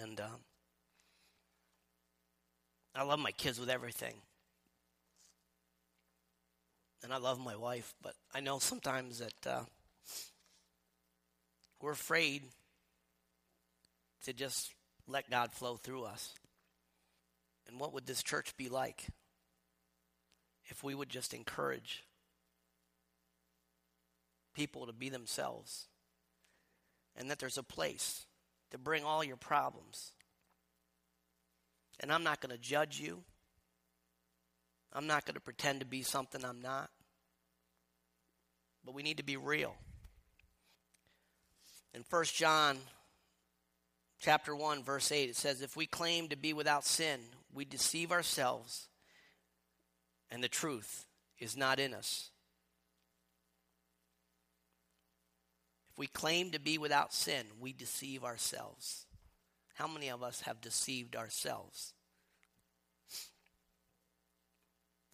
And 0.01 0.19
um, 0.19 0.39
I 2.95 3.03
love 3.03 3.19
my 3.19 3.31
kids 3.31 3.59
with 3.59 3.69
everything 3.69 4.13
and 7.03 7.13
I 7.13 7.17
love 7.17 7.39
my 7.39 7.55
wife, 7.55 7.93
but 8.01 8.13
I 8.33 8.39
know 8.39 8.59
sometimes 8.59 9.19
that 9.19 9.47
uh, 9.47 9.61
we're 11.81 11.91
afraid 11.91 12.43
to 14.25 14.33
just 14.33 14.73
let 15.07 15.29
God 15.29 15.51
flow 15.51 15.75
through 15.75 16.03
us. 16.03 16.33
And 17.67 17.79
what 17.79 17.93
would 17.93 18.05
this 18.05 18.23
church 18.23 18.55
be 18.57 18.69
like 18.69 19.05
if 20.65 20.83
we 20.83 20.95
would 20.95 21.09
just 21.09 21.33
encourage 21.33 22.03
people 24.55 24.85
to 24.87 24.93
be 24.93 25.09
themselves 25.09 25.87
and 27.15 27.29
that 27.29 27.39
there's 27.39 27.57
a 27.57 27.63
place 27.63 28.25
to 28.71 28.77
bring 28.77 29.03
all 29.03 29.23
your 29.23 29.37
problems? 29.37 30.11
And 31.99 32.11
I'm 32.11 32.23
not 32.23 32.39
going 32.41 32.55
to 32.55 32.61
judge 32.61 32.99
you. 32.99 33.23
I'm 34.93 35.05
not 35.05 35.25
going 35.25 35.35
to 35.35 35.41
pretend 35.41 35.81
to 35.81 35.85
be 35.85 36.01
something 36.01 36.43
I'm 36.43 36.61
not. 36.61 36.89
But 38.85 38.95
we 38.95 39.03
need 39.03 39.17
to 39.17 39.23
be 39.23 39.37
real. 39.37 39.75
In 41.93 42.03
1 42.09 42.23
John 42.25 42.77
chapter 44.19 44.55
1 44.55 44.83
verse 44.83 45.11
8 45.11 45.29
it 45.29 45.35
says 45.35 45.61
if 45.61 45.75
we 45.75 45.85
claim 45.85 46.27
to 46.29 46.35
be 46.35 46.53
without 46.53 46.85
sin, 46.85 47.19
we 47.53 47.65
deceive 47.65 48.11
ourselves 48.11 48.87
and 50.31 50.43
the 50.43 50.47
truth 50.49 51.05
is 51.39 51.57
not 51.57 51.79
in 51.79 51.93
us. 51.93 52.29
If 55.91 55.97
we 55.97 56.07
claim 56.07 56.51
to 56.51 56.59
be 56.59 56.77
without 56.77 57.13
sin, 57.13 57.45
we 57.59 57.73
deceive 57.73 58.23
ourselves. 58.23 59.05
How 59.75 59.87
many 59.87 60.09
of 60.09 60.21
us 60.21 60.41
have 60.41 60.61
deceived 60.61 61.15
ourselves? 61.15 61.93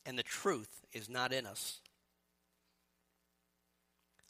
And 0.05 0.17
the 0.17 0.23
truth 0.23 0.85
is 0.91 1.09
not 1.09 1.31
in 1.31 1.45
us. 1.45 1.79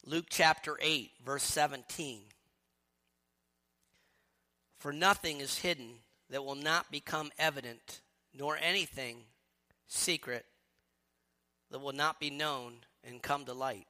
Luke 0.05 0.27
chapter 0.29 0.77
8, 0.81 1.11
verse 1.25 1.43
17. 1.43 2.21
For 4.85 4.93
nothing 4.93 5.41
is 5.41 5.57
hidden 5.57 5.93
that 6.29 6.45
will 6.45 6.53
not 6.53 6.91
become 6.91 7.31
evident, 7.39 8.01
nor 8.35 8.55
anything 8.55 9.17
secret 9.87 10.45
that 11.71 11.79
will 11.79 11.91
not 11.91 12.19
be 12.19 12.29
known 12.29 12.73
and 13.03 13.19
come 13.19 13.45
to 13.45 13.53
light. 13.53 13.87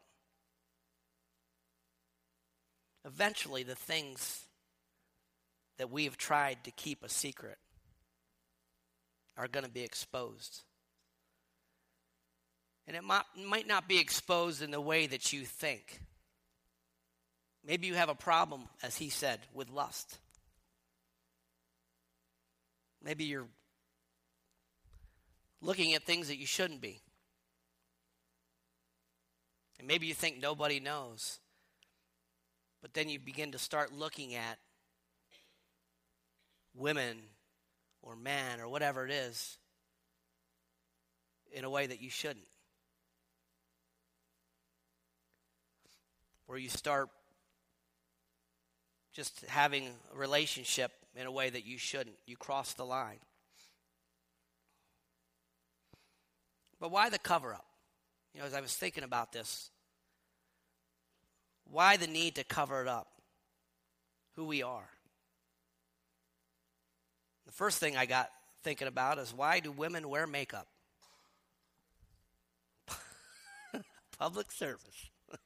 Eventually, 3.04 3.62
the 3.64 3.76
things 3.76 4.46
that 5.80 5.92
we 5.92 6.06
have 6.06 6.16
tried 6.16 6.64
to 6.64 6.72
keep 6.72 7.04
a 7.04 7.10
secret 7.10 7.58
are 9.36 9.50
going 9.50 9.66
to 9.66 9.70
be 9.70 9.84
exposed. 9.84 10.62
And 12.88 12.96
it 12.96 13.04
might, 13.04 13.68
not 13.68 13.90
be 13.90 14.00
exposed 14.00 14.62
in 14.62 14.72
the 14.72 14.80
way 14.80 15.08
that 15.08 15.34
you 15.34 15.44
think. 15.44 16.00
Maybe 17.68 17.86
you 17.86 17.96
have 17.96 18.08
a 18.08 18.16
problem, 18.16 18.70
as 18.82 18.96
he 18.96 19.10
said, 19.10 19.42
with 19.54 19.70
lust. 19.70 20.20
Maybe 23.06 23.26
you're 23.26 23.48
looking 25.62 25.94
at 25.94 26.04
things 26.04 26.28
that 26.28 26.38
you 26.38 26.48
shouldn't 26.48 26.82
be. 26.82 27.02
And 29.78 29.88
maybe 29.88 30.08
you 30.08 30.16
think 30.16 30.42
nobody 30.42 30.80
knows. 30.80 31.40
But 32.82 32.96
then 32.96 33.08
you 33.08 33.20
begin 33.20 33.52
to 33.52 33.60
start 33.60 33.94
looking 33.94 34.34
at 34.34 34.58
women 36.74 37.18
or 38.02 38.16
men 38.16 38.60
or 38.60 38.68
whatever 38.68 39.06
it 39.06 39.12
is 39.12 39.60
in 41.54 41.64
a 41.64 41.70
way 41.70 41.86
that 41.86 42.02
you 42.02 42.10
shouldn't. 42.10 42.48
Where 46.48 46.58
you 46.58 46.70
start 46.70 47.10
just 49.14 49.46
having 49.48 49.90
a 50.14 50.18
relationship 50.18 50.92
in 51.16 51.26
a 51.26 51.32
way 51.32 51.50
that 51.50 51.66
you 51.66 51.78
shouldn't. 51.78 52.18
You 52.26 52.36
cross 52.36 52.74
the 52.74 52.86
line. 52.86 53.20
But 56.80 56.92
why 56.92 57.10
the 57.10 57.20
cover 57.20 57.54
up? 57.54 57.66
You 58.34 58.42
know, 58.42 58.48
as 58.48 58.54
I 58.54 58.62
was 58.62 58.76
thinking 58.76 59.04
about 59.04 59.32
this, 59.32 59.70
why 61.72 61.98
the 61.98 62.08
need 62.08 62.36
to 62.36 62.44
cover 62.44 62.82
it 62.82 62.88
up? 62.88 63.08
Who 64.36 64.46
we 64.46 64.62
are. 64.62 64.90
The 67.46 67.54
first 67.54 67.80
thing 67.80 67.96
I 67.96 68.06
got 68.06 68.30
thinking 68.64 68.88
about 68.88 69.20
is 69.20 69.34
why 69.34 69.62
do 69.62 69.72
women 69.72 70.10
wear 70.10 70.28
makeup? 70.28 70.68
Public 74.20 74.52
service. 74.52 75.10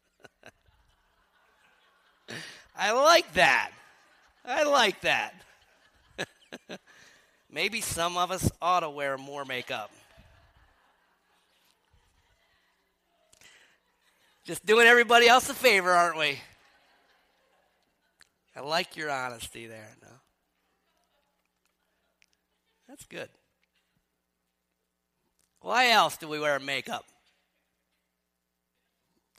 I 2.75 2.91
like 2.91 3.31
that. 3.33 3.71
I 4.43 4.63
like 4.63 5.01
that. 5.01 5.35
Maybe 7.51 7.81
some 7.81 8.17
of 8.17 8.31
us 8.31 8.51
ought 8.61 8.81
to 8.81 8.89
wear 8.89 9.17
more 9.17 9.45
makeup. 9.45 9.91
Just 14.45 14.65
doing 14.65 14.87
everybody 14.87 15.27
else 15.27 15.49
a 15.49 15.53
favor, 15.53 15.91
aren't 15.91 16.17
we? 16.17 16.39
I 18.55 18.61
like 18.61 18.97
your 18.97 19.09
honesty 19.09 19.67
there. 19.67 19.89
No. 20.01 20.09
That's 22.87 23.05
good. 23.05 23.29
Why 25.61 25.89
else 25.89 26.17
do 26.17 26.27
we 26.27 26.39
wear 26.39 26.59
makeup? 26.59 27.05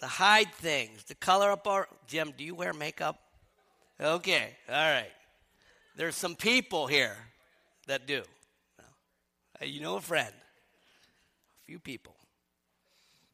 To 0.00 0.06
hide 0.06 0.52
things, 0.54 1.04
to 1.04 1.14
color 1.14 1.50
up 1.50 1.66
our. 1.66 1.88
Jim, 2.06 2.32
do 2.36 2.44
you 2.44 2.54
wear 2.54 2.72
makeup? 2.72 3.18
Okay, 4.00 4.56
all 4.68 4.74
right. 4.74 5.10
There's 5.96 6.16
some 6.16 6.34
people 6.34 6.86
here 6.86 7.16
that 7.86 8.06
do. 8.06 8.22
You 9.62 9.80
know 9.80 9.96
a 9.96 10.00
friend, 10.00 10.32
a 10.32 11.64
few 11.66 11.78
people. 11.78 12.14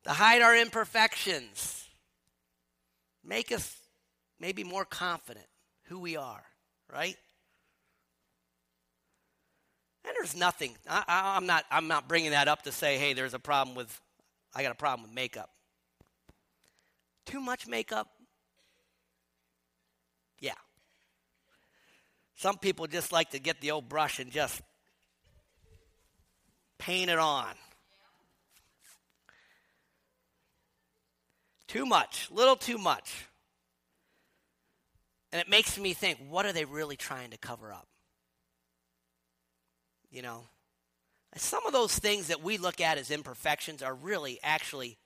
To 0.05 0.11
hide 0.11 0.42
our 0.42 0.57
imperfections, 0.57 1.88
make 3.25 3.53
us 3.53 3.77
maybe 4.40 4.64
more 4.64 4.85
confident 4.85 5.47
who 5.85 6.01
we 6.01 6.16
are, 6.16 6.42
right? 6.92 7.16
And 10.05 10.14
there's 10.16 10.37
nothing. 10.37 10.77
I, 10.88 11.37
am 11.37 11.47
not. 11.47 11.64
I'm 11.71 11.88
not 11.88 12.09
bringing 12.09 12.31
that 12.31 12.49
up 12.49 12.62
to 12.62 12.73
say, 12.73 12.99
hey, 12.99 13.12
there's 13.12 13.35
a 13.35 13.38
problem 13.38 13.77
with. 13.77 14.01
I 14.55 14.62
got 14.62 14.73
a 14.73 14.77
problem 14.77 15.03
with 15.03 15.14
makeup. 15.14 15.51
Too 17.25 17.40
much 17.40 17.66
makeup. 17.66 18.09
Yeah, 20.38 20.53
some 22.37 22.59
people 22.59 22.87
just 22.87 23.12
like 23.12 23.31
to 23.31 23.38
get 23.38 23.61
the 23.61 23.70
old 23.70 23.88
brush 23.88 24.18
and 24.18 24.31
just 24.31 24.61
paint 26.79 27.11
it 27.11 27.18
on. 27.18 27.55
Too 31.66 31.87
much, 31.87 32.31
little 32.31 32.57
too 32.57 32.79
much. 32.79 33.27
And 35.33 35.40
it 35.40 35.49
makes 35.49 35.79
me 35.79 35.94
think, 35.94 36.18
what 36.29 36.46
are 36.46 36.53
they 36.53 36.64
really 36.64 36.96
trying 36.96 37.31
to 37.31 37.38
cover 37.38 37.72
up? 37.72 37.88
You 40.11 40.22
know, 40.22 40.44
some 41.37 41.66
of 41.66 41.72
those 41.72 41.99
things 41.99 42.29
that 42.29 42.42
we 42.42 42.59
look 42.59 42.81
at 42.81 42.99
as 42.99 43.11
imperfections 43.11 43.83
are 43.83 43.94
really 43.94 44.38
actually 44.42 44.99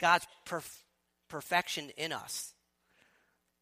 God's 0.00 0.26
perf- 0.46 0.82
perfection 1.28 1.90
in 1.96 2.12
us. 2.12 2.53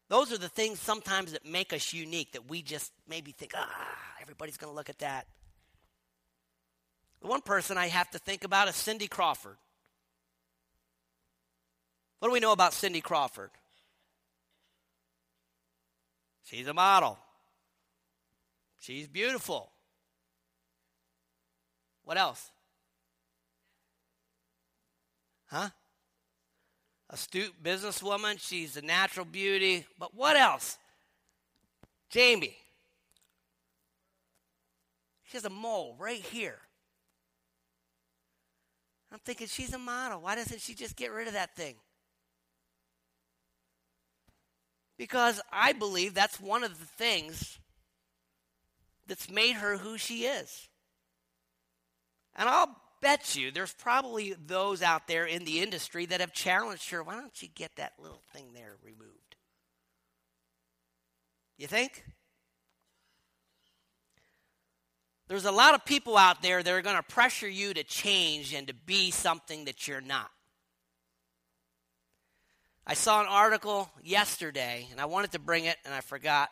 Those 0.09 0.31
are 0.31 0.37
the 0.37 0.49
things 0.49 0.79
sometimes 0.79 1.31
that 1.31 1.45
make 1.45 1.73
us 1.73 1.93
unique 1.93 2.33
that 2.33 2.49
we 2.49 2.61
just 2.61 2.91
maybe 3.07 3.31
think, 3.31 3.53
ah, 3.55 3.69
everybody's 4.21 4.57
going 4.57 4.71
to 4.71 4.75
look 4.75 4.89
at 4.89 4.99
that. 4.99 5.27
The 7.21 7.27
one 7.27 7.41
person 7.41 7.77
I 7.77 7.87
have 7.87 8.09
to 8.11 8.19
think 8.19 8.43
about 8.43 8.67
is 8.67 8.75
Cindy 8.75 9.07
Crawford. 9.07 9.57
What 12.19 12.27
do 12.27 12.33
we 12.33 12.39
know 12.39 12.51
about 12.51 12.73
Cindy 12.73 13.01
Crawford? 13.01 13.51
She's 16.43 16.67
a 16.67 16.73
model. 16.73 17.17
She's 18.79 19.07
beautiful. 19.07 19.71
What 22.03 22.17
else? 22.17 22.51
Huh? 25.45 25.69
Astute 27.13 27.53
businesswoman. 27.63 28.39
She's 28.39 28.75
a 28.75 28.81
natural 28.81 29.25
beauty. 29.25 29.85
But 29.99 30.15
what 30.15 30.35
else? 30.35 30.77
Jamie. 32.09 32.57
She 35.25 35.37
has 35.37 35.45
a 35.45 35.49
mole 35.49 35.95
right 35.97 36.21
here. 36.21 36.57
I'm 39.11 39.19
thinking 39.19 39.47
she's 39.47 39.73
a 39.73 39.79
model. 39.79 40.21
Why 40.21 40.35
doesn't 40.35 40.59
she 40.59 40.73
just 40.73 40.95
get 40.95 41.11
rid 41.11 41.27
of 41.27 41.33
that 41.33 41.55
thing? 41.55 41.75
Because 44.97 45.39
I 45.51 45.73
believe 45.73 46.13
that's 46.13 46.39
one 46.39 46.63
of 46.63 46.79
the 46.79 46.85
things 46.85 47.59
that's 49.07 49.29
made 49.29 49.53
her 49.53 49.77
who 49.77 49.97
she 49.97 50.25
is. 50.25 50.67
And 52.35 52.49
I'll 52.49 52.75
bet 53.03 53.35
you 53.35 53.51
there's 53.51 53.73
probably 53.73 54.33
those 54.45 54.81
out 54.81 55.07
there 55.07 55.25
in 55.25 55.45
the 55.45 55.61
industry 55.61 56.07
that 56.07 56.21
have 56.21 56.33
challenged 56.33 56.89
her. 56.89 57.03
Why 57.03 57.15
don't 57.15 57.41
you 57.41 57.49
get 57.53 57.75
that 57.75 57.93
little 57.99 58.23
thing 58.33 58.53
there 58.53 58.77
removed? 58.83 59.35
You 61.57 61.67
think? 61.67 62.03
there's 65.33 65.45
a 65.45 65.51
lot 65.51 65.73
of 65.73 65.83
people 65.83 66.15
out 66.15 66.43
there 66.43 66.61
that 66.61 66.71
are 66.71 66.83
going 66.83 66.95
to 66.95 67.01
pressure 67.01 67.49
you 67.49 67.73
to 67.73 67.83
change 67.83 68.53
and 68.53 68.67
to 68.67 68.73
be 68.73 69.09
something 69.09 69.65
that 69.65 69.87
you're 69.87 69.99
not. 69.99 70.29
I 72.85 72.93
saw 72.93 73.21
an 73.21 73.27
article 73.27 73.89
yesterday, 74.03 74.87
and 74.91 75.01
I 75.01 75.05
wanted 75.05 75.31
to 75.31 75.39
bring 75.39 75.65
it, 75.65 75.77
and 75.85 75.93
I 75.93 76.01
forgot, 76.01 76.49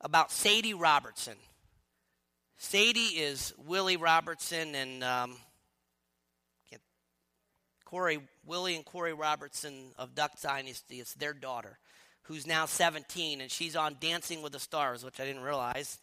about 0.00 0.30
Sadie 0.30 0.74
Robertson. 0.74 1.34
Sadie 2.62 3.16
is 3.16 3.54
Willie 3.56 3.96
Robertson 3.96 4.74
and 4.74 5.02
um, 5.02 5.36
Korie, 7.90 8.20
Willie 8.44 8.76
and 8.76 8.84
Korie 8.84 9.18
Robertson 9.18 9.92
of 9.96 10.14
Duck 10.14 10.38
Dynasty. 10.42 11.00
It's 11.00 11.14
their 11.14 11.32
daughter, 11.32 11.78
who's 12.24 12.46
now 12.46 12.66
17, 12.66 13.40
and 13.40 13.50
she's 13.50 13.76
on 13.76 13.96
Dancing 13.98 14.42
with 14.42 14.52
the 14.52 14.60
Stars, 14.60 15.02
which 15.02 15.18
I 15.18 15.24
didn't 15.24 15.42
realize. 15.42 16.00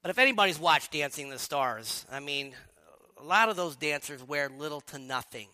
But 0.00 0.10
if 0.10 0.18
anybody's 0.20 0.60
watched 0.60 0.92
Dancing 0.92 1.26
with 1.26 1.38
the 1.38 1.44
Stars, 1.44 2.06
I 2.08 2.20
mean, 2.20 2.54
a 3.20 3.24
lot 3.24 3.48
of 3.48 3.56
those 3.56 3.74
dancers 3.74 4.22
wear 4.22 4.48
little 4.48 4.80
to 4.82 4.98
nothing. 5.00 5.48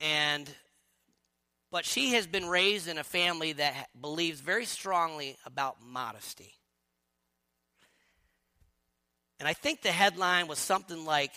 And 0.00 0.50
but 1.70 1.84
she 1.84 2.14
has 2.14 2.26
been 2.26 2.48
raised 2.48 2.88
in 2.88 2.98
a 2.98 3.04
family 3.04 3.52
that 3.52 3.88
believes 4.00 4.40
very 4.40 4.64
strongly 4.64 5.36
about 5.46 5.76
modesty. 5.84 6.54
And 9.38 9.48
I 9.48 9.54
think 9.54 9.80
the 9.80 9.92
headline 9.92 10.48
was 10.48 10.58
something 10.58 11.04
like 11.04 11.32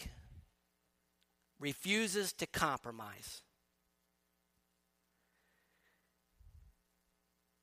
refuses 1.59 2.33
to 2.33 2.47
compromise. 2.47 3.41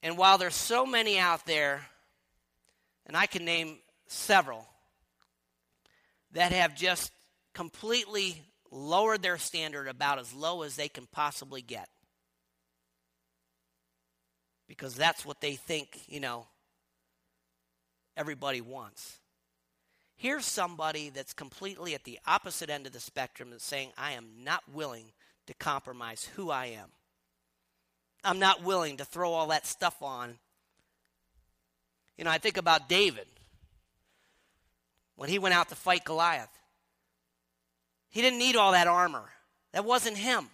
And 0.02 0.16
while 0.16 0.38
there's 0.38 0.54
so 0.54 0.86
many 0.86 1.18
out 1.18 1.44
there, 1.44 1.82
and 3.04 3.16
I 3.16 3.26
can 3.26 3.44
name 3.44 3.78
several, 4.06 4.66
that 6.32 6.52
have 6.52 6.74
just 6.74 7.12
completely 7.52 8.40
lowered 8.70 9.20
their 9.20 9.36
standard 9.36 9.88
about 9.88 10.18
as 10.18 10.32
low 10.32 10.62
as 10.62 10.76
they 10.76 10.88
can 10.88 11.06
possibly 11.12 11.60
get. 11.60 11.88
Because 14.70 14.94
that's 14.94 15.26
what 15.26 15.40
they 15.40 15.56
think, 15.56 15.98
you 16.06 16.20
know, 16.20 16.46
everybody 18.16 18.60
wants. 18.60 19.18
Here's 20.14 20.44
somebody 20.44 21.10
that's 21.10 21.32
completely 21.32 21.92
at 21.96 22.04
the 22.04 22.20
opposite 22.24 22.70
end 22.70 22.86
of 22.86 22.92
the 22.92 23.00
spectrum 23.00 23.50
that's 23.50 23.64
saying, 23.64 23.90
I 23.98 24.12
am 24.12 24.26
not 24.44 24.62
willing 24.72 25.06
to 25.48 25.54
compromise 25.54 26.30
who 26.36 26.52
I 26.52 26.66
am. 26.66 26.90
I'm 28.22 28.38
not 28.38 28.62
willing 28.62 28.98
to 28.98 29.04
throw 29.04 29.32
all 29.32 29.48
that 29.48 29.66
stuff 29.66 30.00
on. 30.02 30.38
You 32.16 32.22
know, 32.22 32.30
I 32.30 32.38
think 32.38 32.56
about 32.56 32.88
David 32.88 33.26
when 35.16 35.30
he 35.30 35.40
went 35.40 35.56
out 35.56 35.68
to 35.70 35.74
fight 35.74 36.04
Goliath. 36.04 36.56
He 38.08 38.22
didn't 38.22 38.38
need 38.38 38.54
all 38.54 38.70
that 38.70 38.86
armor. 38.86 39.30
That 39.72 39.84
wasn't 39.84 40.16
him. 40.16 40.46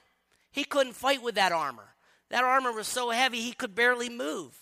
He 0.53 0.65
couldn't 0.65 0.95
fight 0.95 1.23
with 1.23 1.35
that 1.35 1.53
armor. 1.53 1.96
That 2.31 2.45
armor 2.45 2.73
was 2.73 2.87
so 2.87 3.11
heavy 3.11 3.41
he 3.41 3.53
could 3.53 3.75
barely 3.75 4.09
move. 4.09 4.57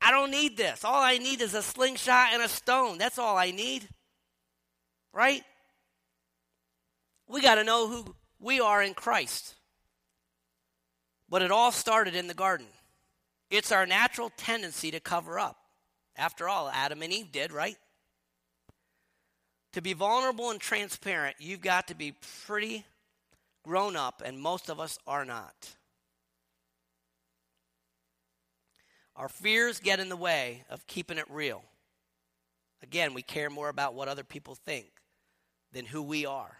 I 0.00 0.10
don't 0.10 0.30
need 0.30 0.56
this. 0.56 0.84
All 0.84 1.02
I 1.02 1.18
need 1.18 1.40
is 1.40 1.54
a 1.54 1.62
slingshot 1.62 2.28
and 2.32 2.42
a 2.42 2.48
stone. 2.48 2.98
That's 2.98 3.18
all 3.18 3.36
I 3.36 3.50
need. 3.50 3.88
Right? 5.12 5.42
We 7.28 7.42
got 7.42 7.56
to 7.56 7.64
know 7.64 7.88
who 7.88 8.14
we 8.38 8.60
are 8.60 8.82
in 8.82 8.94
Christ. 8.94 9.54
But 11.28 11.42
it 11.42 11.50
all 11.50 11.70
started 11.70 12.14
in 12.16 12.26
the 12.26 12.34
garden. 12.34 12.66
It's 13.50 13.72
our 13.72 13.86
natural 13.86 14.30
tendency 14.36 14.90
to 14.90 15.00
cover 15.00 15.38
up. 15.38 15.56
After 16.16 16.48
all, 16.48 16.68
Adam 16.68 17.02
and 17.02 17.12
Eve 17.12 17.32
did, 17.32 17.52
right? 17.52 17.76
To 19.72 19.82
be 19.82 19.92
vulnerable 19.92 20.50
and 20.50 20.60
transparent, 20.60 21.36
you've 21.38 21.60
got 21.60 21.88
to 21.88 21.94
be 21.94 22.14
pretty 22.46 22.84
grown 23.62 23.96
up, 23.96 24.22
and 24.24 24.40
most 24.40 24.68
of 24.68 24.80
us 24.80 24.98
are 25.06 25.24
not. 25.24 25.76
Our 29.20 29.28
fears 29.28 29.80
get 29.80 30.00
in 30.00 30.08
the 30.08 30.16
way 30.16 30.64
of 30.70 30.86
keeping 30.86 31.18
it 31.18 31.26
real. 31.28 31.62
Again, 32.82 33.12
we 33.12 33.20
care 33.20 33.50
more 33.50 33.68
about 33.68 33.92
what 33.92 34.08
other 34.08 34.24
people 34.24 34.54
think 34.54 34.86
than 35.72 35.84
who 35.84 36.02
we 36.02 36.24
are. 36.24 36.56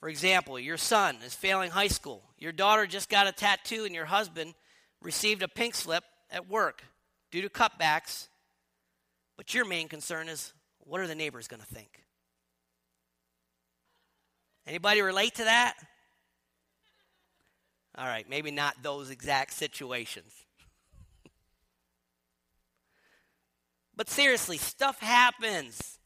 For 0.00 0.10
example, 0.10 0.58
your 0.60 0.76
son 0.76 1.16
is 1.24 1.34
failing 1.34 1.70
high 1.70 1.88
school. 1.88 2.22
Your 2.36 2.52
daughter 2.52 2.86
just 2.86 3.08
got 3.08 3.26
a 3.26 3.32
tattoo, 3.32 3.86
and 3.86 3.94
your 3.94 4.04
husband 4.04 4.52
received 5.00 5.42
a 5.42 5.48
pink 5.48 5.74
slip 5.74 6.04
at 6.30 6.48
work 6.48 6.82
due 7.30 7.40
to 7.40 7.48
cutbacks 7.48 8.28
but 9.38 9.54
your 9.54 9.64
main 9.64 9.88
concern 9.88 10.28
is 10.28 10.52
what 10.80 11.00
are 11.00 11.06
the 11.06 11.14
neighbors 11.14 11.48
going 11.48 11.60
to 11.60 11.66
think? 11.66 12.02
Anybody 14.66 15.00
relate 15.00 15.36
to 15.36 15.44
that? 15.44 15.74
All 17.98 18.06
right, 18.06 18.28
maybe 18.30 18.52
not 18.52 18.76
those 18.80 19.10
exact 19.10 19.54
situations. 19.54 20.32
but 23.96 24.08
seriously, 24.08 24.56
stuff 24.56 25.00
happens. 25.00 25.98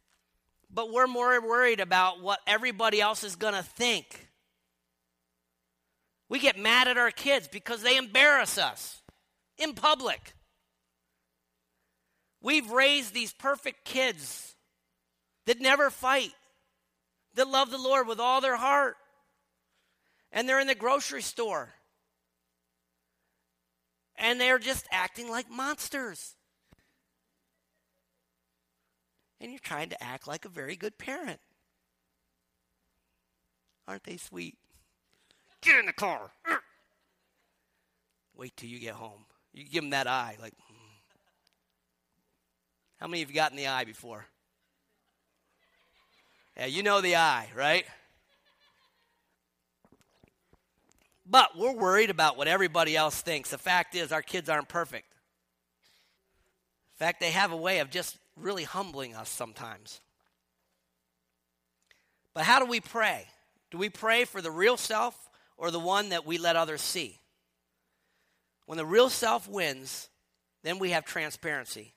But 0.75 0.91
we're 0.91 1.07
more 1.07 1.39
worried 1.47 1.81
about 1.81 2.23
what 2.23 2.39
everybody 2.47 2.99
else 2.99 3.25
is 3.25 3.37
going 3.37 3.53
to 3.53 3.63
think. 3.63 4.31
We 6.31 6.39
get 6.39 6.59
mad 6.59 6.89
at 6.89 6.97
our 6.97 7.11
kids 7.11 7.47
because 7.47 7.83
they 7.83 7.99
embarrass 7.99 8.57
us 8.57 9.03
in 9.59 9.75
public. 9.75 10.33
We've 12.41 12.71
raised 12.71 13.13
these 13.13 13.35
perfect 13.35 13.85
kids 13.85 14.55
that 15.45 15.61
never 15.61 15.91
fight, 15.91 16.33
that 17.35 17.49
love 17.49 17.71
the 17.71 17.77
Lord 17.77 18.09
with 18.09 18.19
all 18.19 18.41
their 18.41 18.57
heart. 18.57 18.97
And 20.33 20.49
they're 20.49 20.59
in 20.59 20.67
the 20.67 20.75
grocery 20.75 21.21
store. 21.21 21.75
And 24.17 24.41
they're 24.41 24.59
just 24.59 24.87
acting 24.93 25.31
like 25.31 25.51
monsters. 25.51 26.37
And 29.41 29.51
you're 29.51 29.59
trying 29.59 29.89
to 29.89 30.03
act 30.03 30.29
like 30.29 30.45
a 30.45 30.49
very 30.49 30.77
good 30.77 30.99
parent. 30.99 31.41
Aren't 33.89 34.05
they 34.05 34.17
sweet? 34.17 34.57
Get 35.61 35.81
in 35.81 35.87
the 35.87 35.93
car. 35.93 36.31
Wait 38.37 38.57
till 38.57 38.69
you 38.69 38.79
get 38.79 38.95
home. 38.95 39.25
You 39.53 39.65
give 39.65 39.83
them 39.83 39.91
that 39.91 40.07
eye, 40.07 40.37
like, 40.41 40.55
hmm. 40.67 40.75
how 42.99 43.07
many 43.07 43.21
you 43.21 43.27
gotten 43.27 43.57
the 43.57 43.67
eye 43.67 43.85
before? 43.85 44.27
Yeah, 46.57 46.67
you 46.67 46.83
know 46.83 47.01
the 47.01 47.17
eye, 47.17 47.49
right? 47.55 47.85
But 51.25 51.57
we're 51.57 51.73
worried 51.73 52.11
about 52.11 52.37
what 52.37 52.49
everybody 52.49 52.97
else 52.97 53.21
thinks. 53.21 53.51
The 53.51 53.59
fact 53.59 53.95
is, 53.95 54.13
our 54.13 54.23
kids 54.23 54.49
aren't 54.49 54.69
perfect. 54.69 55.07
In 56.95 57.07
fact, 57.07 57.21
they 57.21 57.31
have 57.31 57.53
a 57.53 57.57
way 57.57 57.79
of 57.79 57.91
just 57.91 58.19
really 58.37 58.65
humbling 58.65 59.15
us 59.15 59.29
sometimes. 59.29 60.01
But 62.35 62.45
how 62.45 62.59
do 62.59 62.67
we 62.67 62.81
pray? 62.81 63.27
Do 63.71 63.79
we 63.79 63.89
pray 63.89 64.25
for 64.25 64.41
the 64.41 64.51
real 64.51 64.77
self 64.77 65.31
or 65.57 65.71
the 65.71 65.79
one 65.79 66.11
that 66.11 66.27
we 66.27 66.39
let 66.39 66.57
others 66.57 66.81
see? 66.81 67.19
When 68.67 68.79
the 68.79 68.87
real 68.87 69.11
self 69.11 69.49
wins, 69.49 70.09
then 70.63 70.79
we 70.79 70.91
have 70.91 71.05
transparency. 71.05 71.95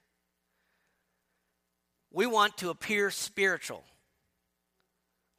We 2.12 2.26
want 2.26 2.58
to 2.58 2.70
appear 2.70 3.12
spiritual. 3.12 3.84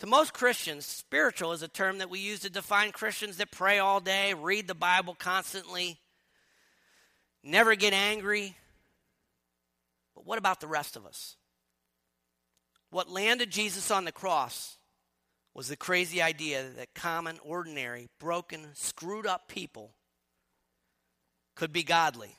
To 0.01 0.07
most 0.07 0.35
Christians, 0.35 0.85
spiritual 0.85 1.53
is 1.53 1.63
a 1.63 1.69
term 1.69 1.99
that 1.99 2.11
we 2.11 2.19
use 2.19 2.41
to 2.41 2.51
define 2.51 2.93
Christians 2.93 3.39
that 3.39 3.51
pray 3.51 3.79
all 3.79 4.01
day, 4.01 4.35
read 4.35 4.69
the 4.69 4.75
Bible 4.75 5.15
constantly, 5.19 5.99
never 7.43 7.75
get 7.75 7.95
angry. 7.95 8.57
But 10.15 10.27
what 10.27 10.39
about 10.39 10.61
the 10.61 10.67
rest 10.67 10.97
of 10.97 11.07
us? 11.07 11.37
What 12.91 13.11
landed 13.11 13.51
Jesus 13.51 13.91
on 13.91 14.05
the 14.05 14.13
cross 14.13 14.77
was 15.55 15.69
the 15.69 15.77
crazy 15.77 16.21
idea 16.21 16.69
that 16.77 16.95
common, 16.95 17.39
ordinary, 17.43 18.11
broken, 18.21 18.69
screwed 18.75 19.27
up 19.27 19.49
people 19.49 19.95
could 21.55 21.73
be 21.73 21.83
godly. 21.83 22.37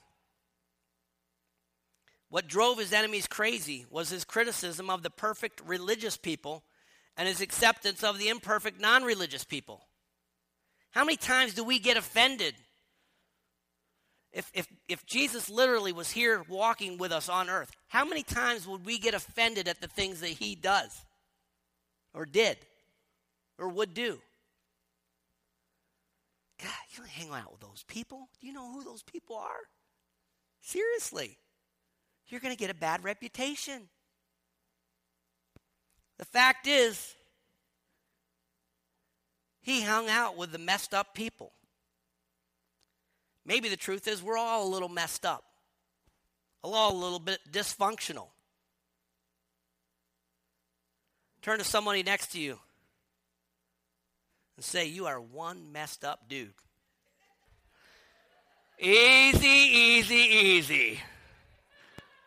What 2.29 2.47
drove 2.47 2.77
his 2.77 2.93
enemies 2.93 3.25
crazy 3.25 3.87
was 3.89 4.09
his 4.09 4.23
criticism 4.23 4.89
of 4.91 5.01
the 5.01 5.09
perfect 5.09 5.61
religious 5.65 6.17
people 6.17 6.63
and 7.17 7.27
his 7.27 7.41
acceptance 7.41 8.03
of 8.03 8.19
the 8.19 8.29
imperfect 8.29 8.79
non 8.79 9.03
religious 9.03 9.43
people. 9.43 9.81
How 10.91 11.03
many 11.03 11.17
times 11.17 11.53
do 11.53 11.63
we 11.63 11.79
get 11.79 11.97
offended? 11.97 12.55
If, 14.31 14.51
if, 14.53 14.67
if 14.87 15.05
Jesus 15.05 15.49
literally 15.49 15.91
was 15.91 16.11
here 16.11 16.43
walking 16.47 16.97
with 16.97 17.11
us 17.11 17.27
on 17.27 17.49
earth, 17.49 17.71
how 17.87 18.05
many 18.05 18.23
times 18.23 18.67
would 18.67 18.85
we 18.85 18.99
get 18.99 19.13
offended 19.13 19.67
at 19.67 19.81
the 19.81 19.87
things 19.87 20.19
that 20.21 20.29
he 20.29 20.53
does 20.53 21.05
or 22.13 22.25
did 22.25 22.57
or 23.57 23.69
would 23.69 23.93
do? 23.93 24.19
God, 26.61 26.71
you 26.89 26.97
don't 26.97 27.07
hang 27.07 27.29
out 27.31 27.51
with 27.51 27.61
those 27.61 27.83
people. 27.87 28.29
Do 28.39 28.47
you 28.47 28.53
know 28.53 28.71
who 28.71 28.83
those 28.83 29.03
people 29.03 29.35
are? 29.37 29.67
Seriously. 30.61 31.37
You're 32.27 32.41
going 32.41 32.53
to 32.53 32.59
get 32.59 32.69
a 32.69 32.75
bad 32.75 33.03
reputation. 33.03 33.89
The 36.17 36.25
fact 36.25 36.67
is, 36.67 37.15
he 39.61 39.81
hung 39.81 40.09
out 40.09 40.37
with 40.37 40.51
the 40.51 40.57
messed 40.57 40.93
up 40.93 41.13
people. 41.13 41.51
Maybe 43.45 43.69
the 43.69 43.77
truth 43.77 44.07
is 44.07 44.21
we're 44.21 44.37
all 44.37 44.67
a 44.67 44.69
little 44.69 44.89
messed 44.89 45.25
up, 45.25 45.43
all 46.63 46.93
a 46.93 46.99
little 46.99 47.19
bit 47.19 47.39
dysfunctional. 47.51 48.27
Turn 51.41 51.59
to 51.59 51.63
somebody 51.63 52.03
next 52.03 52.33
to 52.33 52.39
you 52.39 52.59
and 54.57 54.65
say, 54.65 54.85
You 54.85 55.05
are 55.05 55.21
one 55.21 55.71
messed 55.71 56.03
up 56.03 56.27
dude. 56.27 56.53
Easy, 58.79 59.47
easy, 59.47 60.15
easy. 60.15 60.99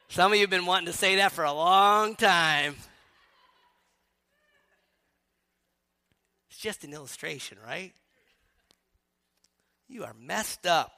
Some 0.09 0.33
of 0.33 0.37
you 0.37 0.43
have 0.43 0.51
been 0.51 0.67
wanting 0.67 0.87
to 0.87 0.93
say 0.93 1.17
that 1.17 1.33
for 1.33 1.45
a 1.45 1.53
long 1.53 2.17
time. 2.17 2.77
Just 6.61 6.85
an 6.85 6.93
illustration, 6.93 7.59
right? 7.67 7.93
You 9.89 10.05
are 10.05 10.15
messed 10.21 10.67
up. 10.67 10.93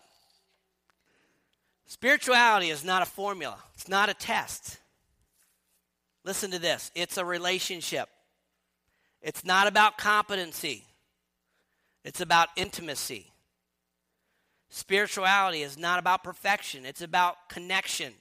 Spirituality 1.87 2.71
is 2.71 2.85
not 2.85 3.03
a 3.03 3.07
formula, 3.07 3.59
it's 3.75 3.89
not 3.89 4.09
a 4.09 4.15
test. 4.15 4.79
Listen 6.25 6.51
to 6.51 6.59
this 6.59 6.91
it's 6.95 7.17
a 7.17 7.25
relationship. 7.25 8.09
It's 9.21 9.45
not 9.45 9.69
about 9.69 9.99
competency, 9.99 10.85
it's 12.05 12.21
about 12.21 12.49
intimacy. 12.57 13.29
Spirituality 14.69 15.63
is 15.63 15.79
not 15.79 15.99
about 15.99 16.25
perfection, 16.25 16.85
it's 16.85 17.03
about 17.03 17.49
connection. 17.49 18.13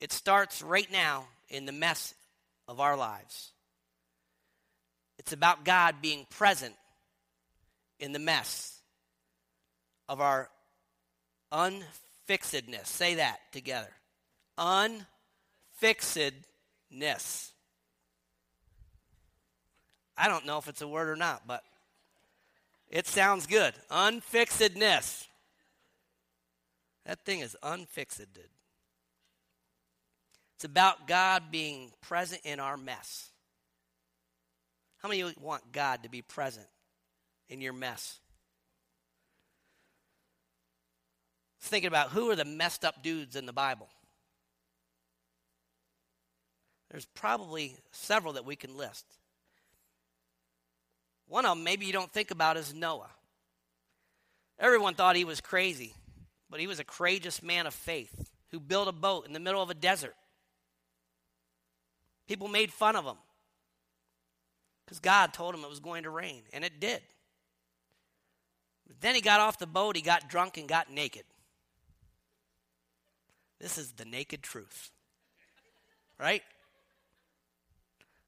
It 0.00 0.12
starts 0.12 0.62
right 0.62 0.90
now 0.92 1.26
in 1.48 1.66
the 1.66 1.72
mess 1.72 2.14
of 2.68 2.78
our 2.78 2.96
lives. 2.96 3.52
It's 5.28 5.34
about 5.34 5.62
God 5.66 5.96
being 6.00 6.24
present 6.30 6.74
in 8.00 8.12
the 8.12 8.18
mess 8.18 8.80
of 10.08 10.22
our 10.22 10.48
unfixedness. 11.52 12.86
Say 12.86 13.16
that 13.16 13.40
together. 13.52 13.90
Unfixedness. 14.56 15.02
I 20.16 20.28
don't 20.28 20.46
know 20.46 20.56
if 20.56 20.66
it's 20.66 20.80
a 20.80 20.88
word 20.88 21.10
or 21.10 21.16
not, 21.16 21.42
but 21.46 21.62
it 22.88 23.06
sounds 23.06 23.46
good. 23.46 23.74
Unfixedness. 23.90 25.26
That 27.04 27.22
thing 27.26 27.40
is 27.40 27.54
unfixed. 27.62 28.22
It's 30.54 30.64
about 30.64 31.06
God 31.06 31.50
being 31.50 31.92
present 32.00 32.40
in 32.46 32.60
our 32.60 32.78
mess. 32.78 33.28
How 34.98 35.08
many 35.08 35.20
of 35.20 35.30
you 35.30 35.34
want 35.40 35.72
God 35.72 36.02
to 36.02 36.08
be 36.08 36.22
present 36.22 36.66
in 37.48 37.60
your 37.60 37.72
mess? 37.72 38.18
Thinking 41.60 41.88
about 41.88 42.10
who 42.10 42.30
are 42.30 42.36
the 42.36 42.44
messed 42.44 42.84
up 42.84 43.02
dudes 43.02 43.36
in 43.36 43.46
the 43.46 43.52
Bible. 43.52 43.88
There's 46.90 47.04
probably 47.04 47.76
several 47.92 48.32
that 48.34 48.44
we 48.44 48.56
can 48.56 48.76
list. 48.76 49.04
One 51.28 51.44
of 51.44 51.56
them, 51.56 51.64
maybe 51.64 51.84
you 51.86 51.92
don't 51.92 52.10
think 52.10 52.30
about, 52.30 52.56
is 52.56 52.72
Noah. 52.72 53.10
Everyone 54.58 54.94
thought 54.94 55.14
he 55.14 55.24
was 55.24 55.40
crazy, 55.40 55.94
but 56.50 56.58
he 56.58 56.66
was 56.66 56.80
a 56.80 56.84
courageous 56.84 57.42
man 57.42 57.66
of 57.66 57.74
faith 57.74 58.30
who 58.50 58.58
built 58.58 58.88
a 58.88 58.92
boat 58.92 59.26
in 59.26 59.32
the 59.32 59.40
middle 59.40 59.62
of 59.62 59.70
a 59.70 59.74
desert. 59.74 60.14
People 62.26 62.48
made 62.48 62.72
fun 62.72 62.96
of 62.96 63.04
him 63.04 63.18
because 64.88 65.00
God 65.00 65.34
told 65.34 65.54
him 65.54 65.64
it 65.64 65.68
was 65.68 65.80
going 65.80 66.04
to 66.04 66.10
rain, 66.10 66.40
and 66.50 66.64
it 66.64 66.80
did. 66.80 67.02
But 68.86 69.02
then 69.02 69.14
he 69.14 69.20
got 69.20 69.38
off 69.38 69.58
the 69.58 69.66
boat, 69.66 69.96
he 69.96 70.02
got 70.02 70.30
drunk, 70.30 70.56
and 70.56 70.66
got 70.66 70.90
naked. 70.90 71.24
This 73.60 73.76
is 73.76 73.92
the 73.92 74.06
naked 74.06 74.42
truth, 74.42 74.90
right? 76.18 76.42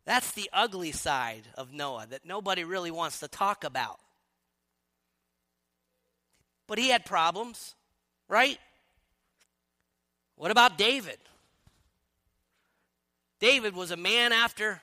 That's 0.04 0.32
the 0.32 0.50
ugly 0.52 0.92
side 0.92 1.44
of 1.54 1.72
Noah 1.72 2.06
that 2.11 2.26
nobody 2.26 2.62
really 2.62 2.90
wants 2.90 3.20
to 3.20 3.28
talk 3.28 3.64
about. 3.64 3.98
But 6.66 6.78
he 6.78 6.90
had 6.90 7.06
problems, 7.06 7.74
right? 8.28 8.58
What 10.36 10.50
about 10.50 10.76
David? 10.76 11.16
David 13.38 13.74
was 13.74 13.90
a 13.90 13.96
man 13.96 14.32
after 14.32 14.82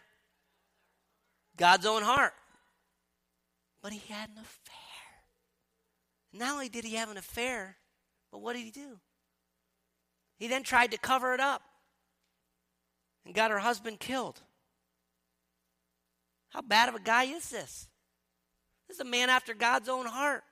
God's 1.57 1.85
own 1.85 2.03
heart. 2.03 2.33
But 3.81 3.91
he 3.91 4.13
had 4.13 4.29
an 4.29 4.37
affair. 4.37 4.73
Not 6.33 6.53
only 6.53 6.69
did 6.69 6.85
he 6.85 6.95
have 6.95 7.09
an 7.09 7.17
affair, 7.17 7.77
but 8.31 8.39
what 8.39 8.53
did 8.53 8.63
he 8.63 8.71
do? 8.71 8.99
He 10.37 10.47
then 10.47 10.63
tried 10.63 10.91
to 10.91 10.97
cover 10.97 11.33
it 11.33 11.39
up 11.39 11.61
and 13.25 13.33
got 13.33 13.51
her 13.51 13.59
husband 13.59 13.99
killed. 13.99 14.41
How 16.49 16.61
bad 16.61 16.89
of 16.89 16.95
a 16.95 16.99
guy 16.99 17.23
is 17.23 17.49
this? 17.49 17.87
This 18.87 18.95
is 18.95 19.01
a 19.01 19.05
man 19.05 19.29
after 19.29 19.53
God's 19.53 19.89
own 19.89 20.05
heart. 20.05 20.43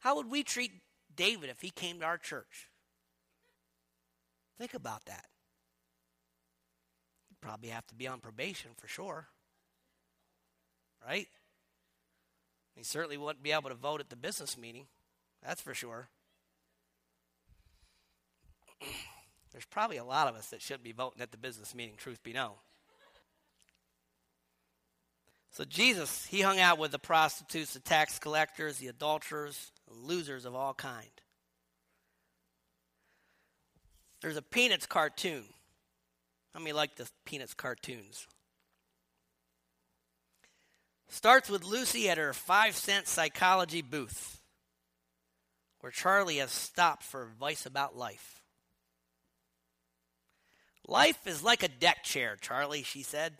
How 0.00 0.16
would 0.16 0.30
we 0.30 0.42
treat 0.42 0.72
David 1.14 1.50
if 1.50 1.60
he 1.60 1.70
came 1.70 2.00
to 2.00 2.06
our 2.06 2.18
church? 2.18 2.68
Think 4.58 4.74
about 4.74 5.04
that. 5.04 5.26
Probably 7.40 7.70
have 7.70 7.86
to 7.88 7.94
be 7.94 8.06
on 8.06 8.20
probation 8.20 8.70
for 8.76 8.88
sure. 8.88 9.28
Right? 11.06 11.28
He 12.76 12.84
certainly 12.84 13.16
wouldn't 13.16 13.42
be 13.42 13.52
able 13.52 13.70
to 13.70 13.74
vote 13.74 14.00
at 14.00 14.10
the 14.10 14.16
business 14.16 14.58
meeting. 14.58 14.86
That's 15.44 15.60
for 15.60 15.74
sure. 15.74 16.08
There's 19.52 19.66
probably 19.66 19.96
a 19.96 20.04
lot 20.04 20.28
of 20.28 20.36
us 20.36 20.48
that 20.48 20.62
shouldn't 20.62 20.84
be 20.84 20.92
voting 20.92 21.22
at 21.22 21.30
the 21.30 21.36
business 21.36 21.74
meeting, 21.74 21.96
truth 21.96 22.22
be 22.22 22.32
known. 22.32 22.52
So 25.52 25.64
Jesus, 25.64 26.26
he 26.26 26.42
hung 26.42 26.60
out 26.60 26.78
with 26.78 26.92
the 26.92 26.98
prostitutes, 26.98 27.74
the 27.74 27.80
tax 27.80 28.18
collectors, 28.18 28.78
the 28.78 28.86
adulterers, 28.86 29.72
losers 29.88 30.44
of 30.44 30.54
all 30.54 30.74
kind. 30.74 31.10
There's 34.22 34.36
a 34.36 34.42
Peanuts 34.42 34.86
cartoon. 34.86 35.44
How 36.52 36.60
many 36.60 36.72
like 36.72 36.96
the 36.96 37.08
Peanuts 37.24 37.54
cartoons? 37.54 38.26
Starts 41.08 41.48
with 41.48 41.64
Lucy 41.64 42.08
at 42.08 42.18
her 42.18 42.32
five 42.32 42.76
cent 42.76 43.06
psychology 43.06 43.82
booth, 43.82 44.40
where 45.80 45.92
Charlie 45.92 46.38
has 46.38 46.50
stopped 46.50 47.02
for 47.02 47.24
advice 47.24 47.66
about 47.66 47.96
life. 47.96 48.42
Life 50.86 51.26
is 51.26 51.42
like 51.42 51.62
a 51.62 51.68
deck 51.68 52.02
chair, 52.02 52.36
Charlie, 52.40 52.82
she 52.82 53.02
said. 53.02 53.34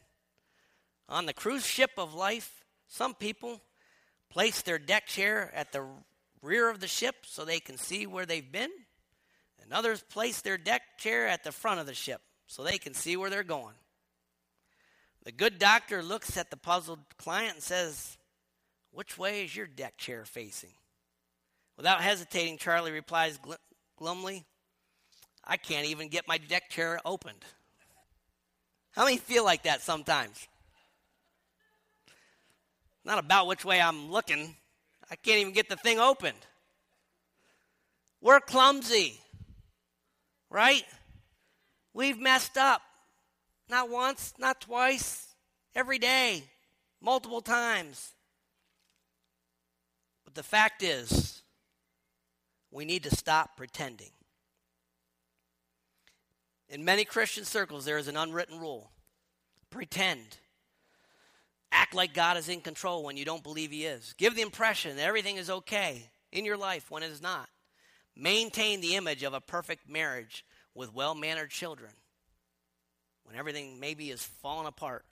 On 1.09 1.27
the 1.27 1.33
cruise 1.33 1.67
ship 1.67 1.91
of 1.97 2.15
life, 2.15 2.65
some 2.87 3.15
people 3.15 3.61
place 4.31 4.63
their 4.63 4.79
deck 4.79 5.07
chair 5.07 5.51
at 5.55 5.73
the 5.73 5.85
rear 6.43 6.71
of 6.71 6.79
the 6.81 6.87
ship 6.87 7.17
so 7.25 7.45
they 7.45 7.59
can 7.59 7.77
see 7.77 8.07
where 8.07 8.27
they've 8.27 8.53
been 8.53 8.71
and 9.61 9.73
others 9.73 10.05
place 10.11 10.41
their 10.41 10.57
deck 10.57 10.83
chair 10.99 11.27
at 11.27 11.43
the 11.43 11.53
front 11.53 11.81
of 11.81 11.87
the 11.87 11.95
ship 11.95 12.21
so 12.51 12.65
they 12.65 12.79
can 12.79 12.95
see 12.95 13.17
where 13.17 13.31
they're 13.31 13.45
going. 13.45 13.77
The 15.23 15.31
good 15.31 15.61
doctor 15.61 16.03
looks 16.03 16.37
at 16.37 16.51
the 16.51 16.57
puzzled 16.57 16.99
client 17.17 17.55
and 17.55 17.63
says, 17.63 18.19
Which 18.91 19.17
way 19.17 19.45
is 19.45 19.55
your 19.55 19.69
deck 19.69 19.97
chair 19.97 20.25
facing? 20.25 20.73
Without 21.77 22.01
hesitating, 22.01 22.59
Charlie 22.59 22.91
replies 22.91 23.39
gl- 23.39 23.55
glumly, 23.97 24.43
I 25.45 25.59
can't 25.59 25.87
even 25.87 26.09
get 26.09 26.27
my 26.27 26.39
deck 26.39 26.71
chair 26.71 26.99
opened. 27.05 27.45
How 28.91 29.05
many 29.05 29.19
feel 29.19 29.45
like 29.45 29.63
that 29.63 29.81
sometimes? 29.81 30.49
Not 33.05 33.21
about 33.21 33.47
which 33.47 33.65
way 33.65 33.81
I'm 33.81 34.11
looking. 34.11 34.57
I 35.09 35.15
can't 35.15 35.39
even 35.39 35.53
get 35.53 35.69
the 35.69 35.77
thing 35.77 36.01
opened. 36.01 36.35
We're 38.21 38.41
clumsy 38.41 39.21
right? 40.51 40.85
We've 41.93 42.19
messed 42.19 42.57
up. 42.57 42.83
Not 43.69 43.89
once, 43.89 44.35
not 44.39 44.61
twice, 44.61 45.35
every 45.75 45.99
day, 45.99 46.45
multiple 47.01 47.41
times. 47.41 48.15
But 50.25 50.35
the 50.35 50.43
fact 50.43 50.83
is, 50.83 51.43
we 52.71 52.85
need 52.85 53.05
to 53.05 53.15
stop 53.15 53.57
pretending. 53.57 54.11
In 56.69 56.85
many 56.85 57.05
Christian 57.05 57.45
circles, 57.45 57.85
there 57.85 57.99
is 57.99 58.09
an 58.09 58.17
unwritten 58.17 58.59
rule 58.59 58.93
pretend. 59.71 60.39
Act 61.73 61.95
like 61.95 62.13
God 62.13 62.37
is 62.37 62.49
in 62.49 62.61
control 62.61 63.05
when 63.05 63.17
you 63.17 63.25
don't 63.25 63.43
believe 63.43 63.71
He 63.71 63.85
is. 63.85 64.15
Give 64.19 64.35
the 64.35 64.43
impression 64.43 64.97
that 64.97 65.07
everything 65.07 65.37
is 65.37 65.49
okay 65.49 66.11
in 66.33 66.45
your 66.45 66.57
life 66.57 66.91
when 66.91 67.03
it 67.03 67.11
is 67.11 67.23
not. 67.23 67.49
Maintain 68.17 68.81
the 68.81 68.97
image 68.97 69.23
of 69.23 69.33
a 69.33 69.41
perfect 69.41 69.89
marriage 69.89 70.45
with 70.81 70.95
well 70.95 71.15
mannered 71.15 71.51
children 71.51 71.91
when 73.25 73.37
everything 73.37 73.79
maybe 73.79 74.11
is 74.11 74.25
falling 74.25 74.67
apart. 74.67 75.05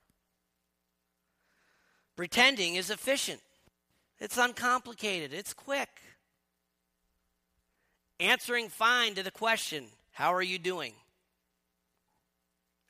Pretending 2.17 2.77
is 2.77 2.91
efficient, 2.91 3.41
it's 4.19 4.39
uncomplicated, 4.39 5.33
it's 5.35 5.53
quick. 5.53 5.91
Answering 8.19 8.71
fine 8.71 9.15
to 9.15 9.23
the 9.23 9.31
question, 9.31 9.85
how 10.11 10.33
are 10.33 10.43
you 10.43 10.59
doing? 10.59 10.95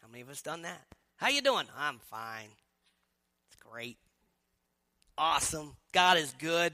How 0.01 0.09
many 0.09 0.22
of 0.22 0.31
us 0.31 0.41
done 0.41 0.62
that? 0.62 0.81
How 1.16 1.29
you 1.29 1.43
doing? 1.43 1.66
I'm 1.76 1.99
fine. 1.99 2.49
It's 3.49 3.57
great. 3.57 3.99
Awesome. 5.18 5.76
God 5.93 6.16
is 6.16 6.33
good 6.39 6.72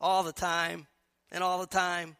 all 0.00 0.22
the 0.22 0.32
time 0.32 0.86
and 1.30 1.44
all 1.44 1.60
the 1.60 1.66
time. 1.66 2.16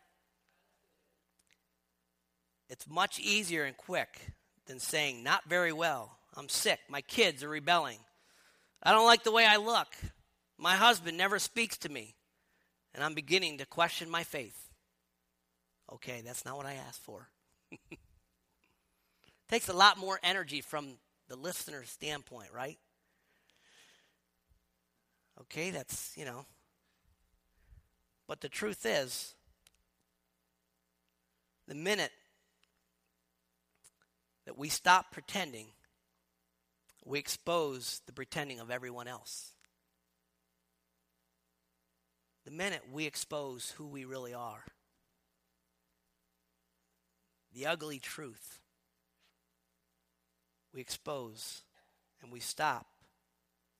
It's 2.68 2.88
much 2.88 3.18
easier 3.18 3.64
and 3.64 3.76
quick 3.76 4.32
than 4.66 4.78
saying, 4.78 5.22
Not 5.22 5.48
very 5.48 5.72
well. 5.72 6.18
I'm 6.36 6.48
sick. 6.48 6.78
My 6.88 7.00
kids 7.00 7.42
are 7.42 7.48
rebelling. 7.48 7.98
I 8.82 8.92
don't 8.92 9.06
like 9.06 9.24
the 9.24 9.32
way 9.32 9.44
I 9.46 9.56
look. 9.56 9.88
My 10.58 10.74
husband 10.74 11.16
never 11.16 11.38
speaks 11.38 11.78
to 11.78 11.88
me. 11.88 12.14
And 12.94 13.02
I'm 13.02 13.14
beginning 13.14 13.58
to 13.58 13.66
question 13.66 14.10
my 14.10 14.22
faith. 14.22 14.68
Okay, 15.92 16.22
that's 16.24 16.44
not 16.44 16.56
what 16.56 16.66
I 16.66 16.74
asked 16.74 17.02
for. 17.02 17.28
Takes 19.48 19.68
a 19.68 19.72
lot 19.72 19.98
more 19.98 20.20
energy 20.22 20.60
from 20.60 20.98
the 21.28 21.36
listener's 21.36 21.88
standpoint, 21.88 22.50
right? 22.52 22.78
Okay, 25.42 25.70
that's, 25.70 26.12
you 26.16 26.24
know. 26.24 26.44
But 28.26 28.40
the 28.40 28.48
truth 28.48 28.84
is, 28.84 29.34
the 31.66 31.74
minute 31.74 32.12
that 34.49 34.57
we 34.57 34.70
stop 34.70 35.12
pretending, 35.12 35.66
we 37.05 37.18
expose 37.18 38.01
the 38.07 38.14
pretending 38.14 38.61
of 38.61 38.70
everyone 38.70 39.07
else. 39.07 39.53
The 42.46 42.51
minute 42.51 42.80
we 42.90 43.05
expose 43.05 43.74
who 43.76 43.86
we 43.86 44.07
really 44.07 44.32
are, 44.32 44.64
the 47.53 47.66
ugly 47.66 47.99
truth, 47.99 48.59
we 50.72 50.80
expose 50.80 51.64
and 52.22 52.32
we 52.32 52.40
stop 52.40 52.86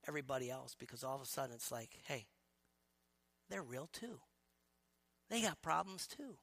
everybody 0.07 0.51
else 0.51 0.77
because 0.79 1.03
all 1.03 1.17
of 1.17 1.23
a 1.23 1.27
sudden 1.27 1.55
it's 1.55 1.73
like, 1.73 1.99
hey, 2.07 2.27
they're 3.49 3.63
real 3.63 3.89
too. 3.91 4.19
They 5.31 5.41
got 5.41 5.63
problems 5.63 6.07
too. 6.07 6.37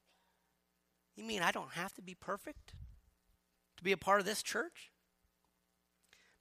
You 1.15 1.23
mean 1.23 1.43
I 1.43 1.51
don't 1.51 1.73
have 1.73 1.93
to 1.93 2.01
be 2.01 2.15
perfect 2.15 2.73
to 3.78 3.84
be 3.84 3.91
a 3.91 3.97
part 3.97 4.19
of 4.19 4.26
this 4.26 4.43
church? 4.43 4.91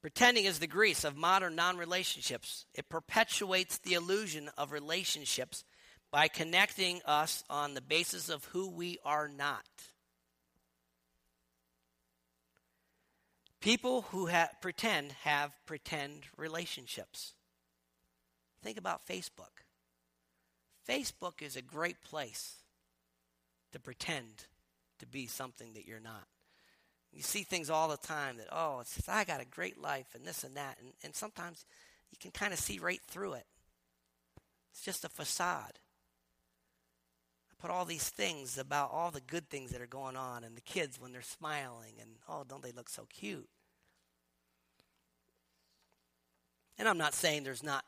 Pretending 0.01 0.45
is 0.45 0.59
the 0.59 0.66
grease 0.66 1.03
of 1.03 1.16
modern 1.16 1.55
non 1.55 1.78
relationships. 1.78 2.66
It 2.74 2.91
perpetuates 2.91 3.78
the 3.78 3.95
illusion 3.95 4.51
of 4.59 4.70
relationships 4.70 5.64
by 6.11 6.28
connecting 6.28 7.01
us 7.07 7.43
on 7.49 7.74
the 7.74 7.80
basis 7.80 8.28
of 8.28 8.45
who 8.47 8.68
we 8.68 8.99
are 9.05 9.28
not. 9.28 9.64
People 13.61 14.03
who 14.11 14.28
ha- 14.28 14.51
pretend 14.61 15.12
have 15.22 15.53
pretend 15.64 16.24
relationships. 16.37 17.32
Think 18.62 18.76
about 18.76 19.07
Facebook. 19.07 19.64
Facebook 20.87 21.41
is 21.41 21.57
a 21.57 21.62
great 21.62 22.03
place 22.03 22.57
to 23.72 23.80
pretend 23.80 24.45
to 24.99 25.07
be 25.07 25.26
something 25.26 25.72
that 25.72 25.87
you're 25.87 25.99
not. 25.99 26.26
You 27.15 27.23
see 27.23 27.45
things 27.45 27.71
all 27.71 27.89
the 27.89 27.97
time 27.97 28.39
that, 28.39 28.49
oh, 28.51 28.81
it's 28.81 28.97
just, 28.97 29.09
I 29.09 29.25
got 29.25 29.41
a 29.41 29.45
great 29.45 29.81
life 29.81 30.09
and 30.15 30.25
this 30.25 30.43
and 30.43 30.57
that. 30.57 30.79
And, 30.81 30.93
and 31.05 31.15
sometimes 31.15 31.65
you 32.11 32.19
can 32.21 32.33
kind 32.33 32.53
of 32.53 32.59
see 32.59 32.79
right 32.81 33.01
through 33.07 33.35
it. 33.35 33.47
It's 34.73 34.83
just 34.83 35.05
a 35.05 35.09
facade. 35.09 35.79
I 37.51 37.55
put 37.61 37.71
all 37.71 37.85
these 37.85 38.09
things 38.09 38.59
about 38.59 38.91
all 38.93 39.12
the 39.12 39.21
good 39.21 39.49
things 39.49 39.71
that 39.71 39.81
are 39.81 39.87
going 39.87 40.17
on 40.17 40.43
and 40.43 40.57
the 40.57 40.61
kids 40.61 41.01
when 41.01 41.12
they're 41.12 41.23
smiling 41.23 41.95
and, 42.01 42.11
oh, 42.29 42.45
don't 42.49 42.62
they 42.62 42.73
look 42.73 42.89
so 42.89 43.07
cute? 43.09 43.49
And 46.77 46.89
I'm 46.89 46.99
not 46.99 47.15
saying 47.15 47.45
there's 47.45 47.62
not 47.62 47.85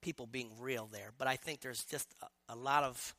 people 0.00 0.26
being 0.26 0.50
real 0.60 0.88
there, 0.92 1.10
but 1.18 1.26
I 1.26 1.34
think 1.34 1.60
there's 1.60 1.84
just 1.84 2.14
a, 2.22 2.52
a 2.52 2.56
lot 2.56 2.84
of 2.84 3.14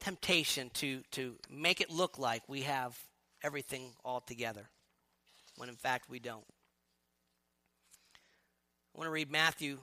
temptation 0.00 0.70
to, 0.74 1.00
to 1.12 1.36
make 1.50 1.80
it 1.80 1.90
look 1.90 2.18
like 2.18 2.42
we 2.46 2.62
have 2.62 2.98
everything 3.46 3.92
all 4.04 4.20
together, 4.20 4.68
when 5.56 5.68
in 5.68 5.76
fact 5.76 6.10
we 6.10 6.18
don't. 6.18 6.44
I 8.92 8.98
want 8.98 9.06
to 9.06 9.12
read 9.12 9.30
Matthew 9.30 9.78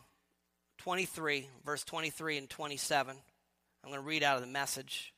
23, 0.80 1.48
verse 1.66 1.86
23 1.86 2.40
and 2.40 2.50
27. 2.50 3.16
I'm 3.16 3.90
going 3.90 4.02
to 4.02 4.06
read 4.06 4.22
out 4.22 4.36
of 4.36 4.42
the 4.42 4.48
message. 4.48 5.14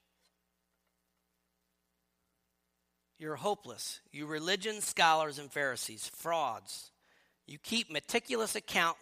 You're 3.17 3.35
hopeless, 3.35 3.99
you 4.11 4.27
religion 4.27 4.79
scholars 4.81 5.39
and 5.39 5.51
Pharisees, 5.51 6.11
frauds. 6.13 6.91
You 7.47 7.57
keep 7.57 7.91
meticulous 7.91 8.55
account 8.55 8.97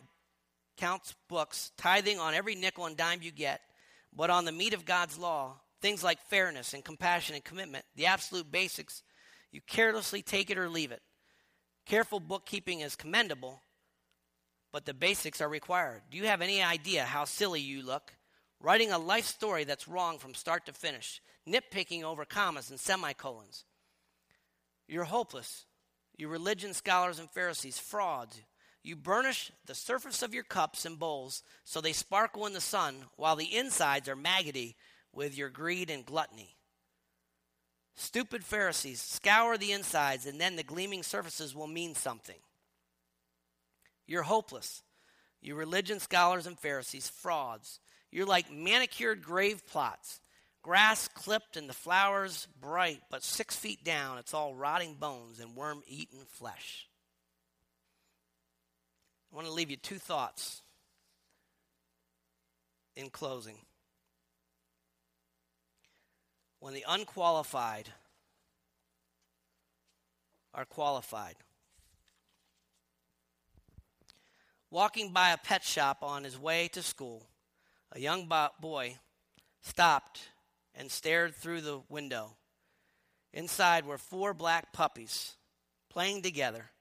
counts 0.77 1.15
books, 1.27 1.71
tithing 1.77 2.19
on 2.19 2.33
every 2.33 2.55
nickel 2.55 2.85
and 2.85 2.95
dime 2.95 3.19
you 3.21 3.31
get, 3.31 3.59
but 4.15 4.29
on 4.29 4.45
the 4.45 4.51
meat 4.51 4.73
of 4.73 4.85
God's 4.85 5.17
law, 5.17 5.55
things 5.81 6.03
like 6.03 6.21
fairness 6.29 6.73
and 6.73 6.83
compassion 6.85 7.35
and 7.35 7.43
commitment, 7.43 7.83
the 7.95 8.05
absolute 8.05 8.49
basics, 8.51 9.03
you 9.53 9.61
carelessly 9.67 10.23
take 10.23 10.49
it 10.49 10.57
or 10.57 10.67
leave 10.67 10.91
it. 10.91 11.01
Careful 11.85 12.19
bookkeeping 12.19 12.81
is 12.81 12.95
commendable, 12.95 13.61
but 14.71 14.85
the 14.85 14.95
basics 14.95 15.39
are 15.41 15.47
required. 15.47 16.01
Do 16.09 16.17
you 16.17 16.25
have 16.25 16.41
any 16.41 16.61
idea 16.61 17.03
how 17.03 17.25
silly 17.25 17.61
you 17.61 17.83
look? 17.83 18.11
Writing 18.59 18.91
a 18.91 18.97
life 18.97 19.25
story 19.25 19.63
that's 19.63 19.87
wrong 19.87 20.17
from 20.17 20.33
start 20.33 20.65
to 20.65 20.73
finish, 20.73 21.21
nitpicking 21.47 22.03
over 22.03 22.25
commas 22.25 22.71
and 22.71 22.79
semicolons. 22.79 23.63
You're 24.87 25.03
hopeless. 25.03 25.65
You 26.17 26.29
religion 26.29 26.73
scholars 26.73 27.19
and 27.19 27.29
Pharisees, 27.29 27.77
frauds. 27.77 28.41
You 28.81 28.95
burnish 28.95 29.51
the 29.65 29.75
surface 29.75 30.23
of 30.23 30.33
your 30.33 30.43
cups 30.43 30.85
and 30.85 30.97
bowls 30.97 31.43
so 31.63 31.79
they 31.79 31.93
sparkle 31.93 32.47
in 32.47 32.53
the 32.53 32.61
sun, 32.61 32.95
while 33.17 33.35
the 33.35 33.55
insides 33.55 34.09
are 34.09 34.15
maggoty 34.15 34.75
with 35.11 35.37
your 35.37 35.49
greed 35.49 35.89
and 35.91 36.05
gluttony. 36.05 36.57
Stupid 37.95 38.43
Pharisees, 38.43 39.01
scour 39.01 39.57
the 39.57 39.71
insides, 39.71 40.25
and 40.25 40.41
then 40.41 40.55
the 40.55 40.63
gleaming 40.63 41.03
surfaces 41.03 41.53
will 41.53 41.67
mean 41.67 41.93
something. 41.95 42.39
You're 44.07 44.23
hopeless. 44.23 44.81
You 45.41 45.55
religion 45.55 45.99
scholars 45.99 46.47
and 46.47 46.57
Pharisees, 46.57 47.09
frauds. 47.09 47.79
You're 48.11 48.25
like 48.25 48.51
manicured 48.51 49.21
grave 49.21 49.65
plots, 49.67 50.21
grass 50.61 51.07
clipped 51.07 51.57
and 51.57 51.69
the 51.69 51.73
flowers 51.73 52.47
bright, 52.61 53.01
but 53.11 53.23
six 53.23 53.55
feet 53.55 53.83
down, 53.83 54.17
it's 54.17 54.33
all 54.33 54.55
rotting 54.55 54.95
bones 54.95 55.39
and 55.39 55.55
worm 55.55 55.81
eaten 55.87 56.19
flesh. 56.27 56.87
I 59.31 59.35
want 59.35 59.47
to 59.47 59.53
leave 59.53 59.71
you 59.71 59.77
two 59.77 59.97
thoughts 59.97 60.61
in 62.95 63.09
closing. 63.09 63.57
When 66.63 66.73
the 66.73 66.85
unqualified 66.87 67.89
are 70.53 70.63
qualified. 70.63 71.35
Walking 74.71 75.11
by 75.11 75.31
a 75.31 75.37
pet 75.37 75.65
shop 75.65 75.97
on 76.03 76.23
his 76.23 76.39
way 76.39 76.69
to 76.69 76.81
school, 76.81 77.27
a 77.91 77.99
young 77.99 78.31
boy 78.61 78.95
stopped 79.61 80.21
and 80.73 80.89
stared 80.89 81.35
through 81.35 81.59
the 81.59 81.81
window. 81.89 82.37
Inside 83.33 83.85
were 83.85 83.97
four 83.97 84.33
black 84.33 84.71
puppies 84.71 85.35
playing 85.89 86.21
together. 86.21 86.71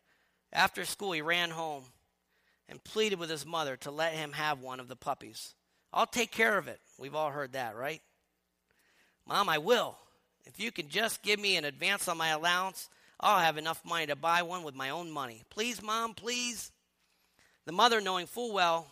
After 0.52 0.84
school, 0.84 1.10
he 1.10 1.22
ran 1.22 1.50
home 1.50 1.86
and 2.68 2.84
pleaded 2.84 3.18
with 3.18 3.30
his 3.30 3.44
mother 3.44 3.76
to 3.78 3.90
let 3.90 4.12
him 4.12 4.30
have 4.34 4.60
one 4.60 4.78
of 4.78 4.86
the 4.86 4.94
puppies. 4.94 5.56
I'll 5.92 6.06
take 6.06 6.30
care 6.30 6.56
of 6.56 6.68
it. 6.68 6.78
We've 6.98 7.16
all 7.16 7.32
heard 7.32 7.54
that, 7.54 7.74
right? 7.74 8.00
Mom, 9.26 9.48
I 9.48 9.58
will. 9.58 9.96
If 10.44 10.58
you 10.58 10.72
can 10.72 10.88
just 10.88 11.22
give 11.22 11.38
me 11.38 11.56
an 11.56 11.64
advance 11.64 12.08
on 12.08 12.18
my 12.18 12.28
allowance, 12.28 12.88
I'll 13.20 13.38
have 13.38 13.56
enough 13.56 13.84
money 13.84 14.06
to 14.06 14.16
buy 14.16 14.42
one 14.42 14.64
with 14.64 14.74
my 14.74 14.90
own 14.90 15.10
money. 15.10 15.42
Please, 15.50 15.82
Mom, 15.82 16.14
please. 16.14 16.72
The 17.64 17.72
mother, 17.72 18.00
knowing 18.00 18.26
full 18.26 18.52
well 18.52 18.88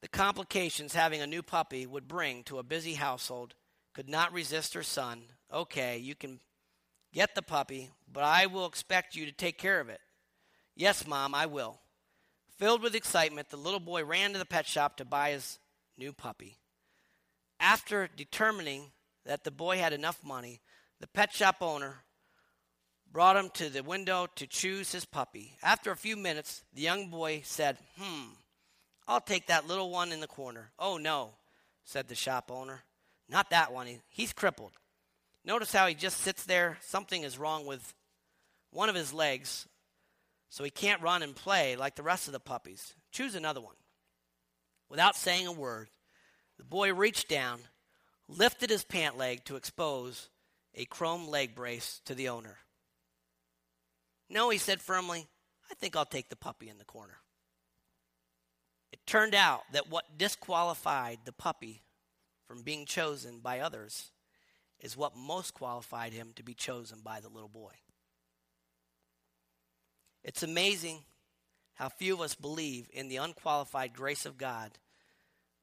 the 0.00 0.08
complications 0.08 0.94
having 0.94 1.20
a 1.20 1.26
new 1.26 1.42
puppy 1.42 1.86
would 1.86 2.06
bring 2.06 2.44
to 2.44 2.58
a 2.58 2.62
busy 2.62 2.94
household, 2.94 3.54
could 3.94 4.08
not 4.08 4.32
resist 4.32 4.74
her 4.74 4.82
son. 4.82 5.22
Okay, 5.52 5.98
you 5.98 6.14
can 6.14 6.38
get 7.12 7.34
the 7.34 7.42
puppy, 7.42 7.90
but 8.12 8.22
I 8.22 8.46
will 8.46 8.66
expect 8.66 9.16
you 9.16 9.26
to 9.26 9.32
take 9.32 9.58
care 9.58 9.80
of 9.80 9.88
it. 9.88 10.00
Yes, 10.76 11.06
Mom, 11.06 11.34
I 11.34 11.46
will. 11.46 11.80
Filled 12.58 12.82
with 12.82 12.94
excitement, 12.94 13.50
the 13.50 13.56
little 13.56 13.80
boy 13.80 14.04
ran 14.04 14.32
to 14.32 14.38
the 14.38 14.44
pet 14.44 14.66
shop 14.66 14.96
to 14.96 15.04
buy 15.04 15.30
his 15.30 15.58
new 15.96 16.12
puppy. 16.12 16.58
After 17.58 18.08
determining 18.16 18.92
that 19.28 19.44
the 19.44 19.50
boy 19.50 19.76
had 19.76 19.92
enough 19.92 20.24
money, 20.24 20.60
the 21.00 21.06
pet 21.06 21.32
shop 21.32 21.56
owner 21.60 21.96
brought 23.12 23.36
him 23.36 23.50
to 23.54 23.68
the 23.68 23.82
window 23.82 24.26
to 24.36 24.46
choose 24.46 24.90
his 24.90 25.04
puppy. 25.04 25.56
After 25.62 25.90
a 25.90 25.96
few 25.96 26.16
minutes, 26.16 26.64
the 26.74 26.80
young 26.80 27.10
boy 27.10 27.42
said, 27.44 27.76
Hmm, 27.98 28.30
I'll 29.06 29.20
take 29.20 29.46
that 29.46 29.68
little 29.68 29.90
one 29.90 30.12
in 30.12 30.20
the 30.20 30.26
corner. 30.26 30.70
Oh, 30.78 30.96
no, 30.96 31.34
said 31.84 32.08
the 32.08 32.14
shop 32.14 32.50
owner. 32.50 32.80
Not 33.28 33.50
that 33.50 33.70
one. 33.70 33.86
He's 34.08 34.32
crippled. 34.32 34.72
Notice 35.44 35.72
how 35.72 35.86
he 35.86 35.94
just 35.94 36.22
sits 36.22 36.44
there. 36.44 36.78
Something 36.80 37.22
is 37.22 37.38
wrong 37.38 37.66
with 37.66 37.94
one 38.70 38.88
of 38.88 38.94
his 38.94 39.12
legs, 39.12 39.68
so 40.48 40.64
he 40.64 40.70
can't 40.70 41.02
run 41.02 41.22
and 41.22 41.36
play 41.36 41.76
like 41.76 41.96
the 41.96 42.02
rest 42.02 42.28
of 42.28 42.32
the 42.32 42.40
puppies. 42.40 42.94
Choose 43.12 43.34
another 43.34 43.60
one. 43.60 43.76
Without 44.88 45.16
saying 45.16 45.46
a 45.46 45.52
word, 45.52 45.88
the 46.56 46.64
boy 46.64 46.94
reached 46.94 47.28
down, 47.28 47.60
lifted 48.28 48.70
his 48.70 48.84
pant 48.84 49.16
leg 49.16 49.44
to 49.44 49.56
expose 49.56 50.28
a 50.74 50.84
chrome 50.84 51.26
leg 51.28 51.54
brace 51.54 52.00
to 52.04 52.14
the 52.14 52.28
owner. 52.28 52.58
No, 54.30 54.50
he 54.50 54.58
said 54.58 54.80
firmly, 54.80 55.26
I 55.70 55.74
think 55.74 55.96
I'll 55.96 56.04
take 56.04 56.28
the 56.28 56.36
puppy 56.36 56.68
in 56.68 56.78
the 56.78 56.84
corner. 56.84 57.18
It 58.92 59.00
turned 59.06 59.34
out 59.34 59.62
that 59.72 59.90
what 59.90 60.18
disqualified 60.18 61.20
the 61.24 61.32
puppy 61.32 61.82
from 62.46 62.62
being 62.62 62.86
chosen 62.86 63.40
by 63.40 63.60
others 63.60 64.10
is 64.80 64.96
what 64.96 65.16
most 65.16 65.54
qualified 65.54 66.12
him 66.12 66.32
to 66.36 66.42
be 66.42 66.54
chosen 66.54 67.00
by 67.02 67.20
the 67.20 67.28
little 67.28 67.48
boy. 67.48 67.72
It's 70.22 70.42
amazing 70.42 71.00
how 71.74 71.88
few 71.88 72.14
of 72.14 72.20
us 72.20 72.34
believe 72.34 72.88
in 72.92 73.08
the 73.08 73.16
unqualified 73.16 73.94
grace 73.94 74.26
of 74.26 74.38
God. 74.38 74.72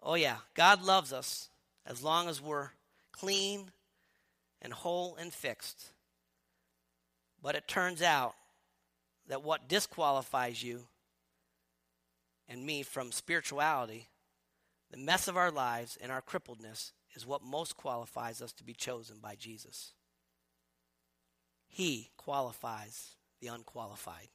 Oh, 0.01 0.15
yeah, 0.15 0.37
God 0.53 0.83
loves 0.83 1.11
us 1.13 1.49
as 1.85 2.03
long 2.03 2.27
as 2.27 2.41
we're 2.41 2.69
clean 3.11 3.71
and 4.61 4.73
whole 4.73 5.15
and 5.15 5.33
fixed. 5.33 5.91
But 7.41 7.55
it 7.55 7.67
turns 7.67 8.01
out 8.01 8.35
that 9.27 9.43
what 9.43 9.69
disqualifies 9.69 10.63
you 10.63 10.87
and 12.47 12.65
me 12.65 12.83
from 12.83 13.11
spirituality, 13.11 14.07
the 14.91 14.97
mess 14.97 15.27
of 15.27 15.37
our 15.37 15.51
lives 15.51 15.97
and 16.01 16.11
our 16.11 16.21
crippledness, 16.21 16.91
is 17.15 17.25
what 17.25 17.43
most 17.43 17.77
qualifies 17.77 18.41
us 18.41 18.51
to 18.53 18.63
be 18.63 18.73
chosen 18.73 19.17
by 19.21 19.35
Jesus. 19.35 19.93
He 21.67 22.09
qualifies 22.17 23.15
the 23.41 23.47
unqualified. 23.47 24.29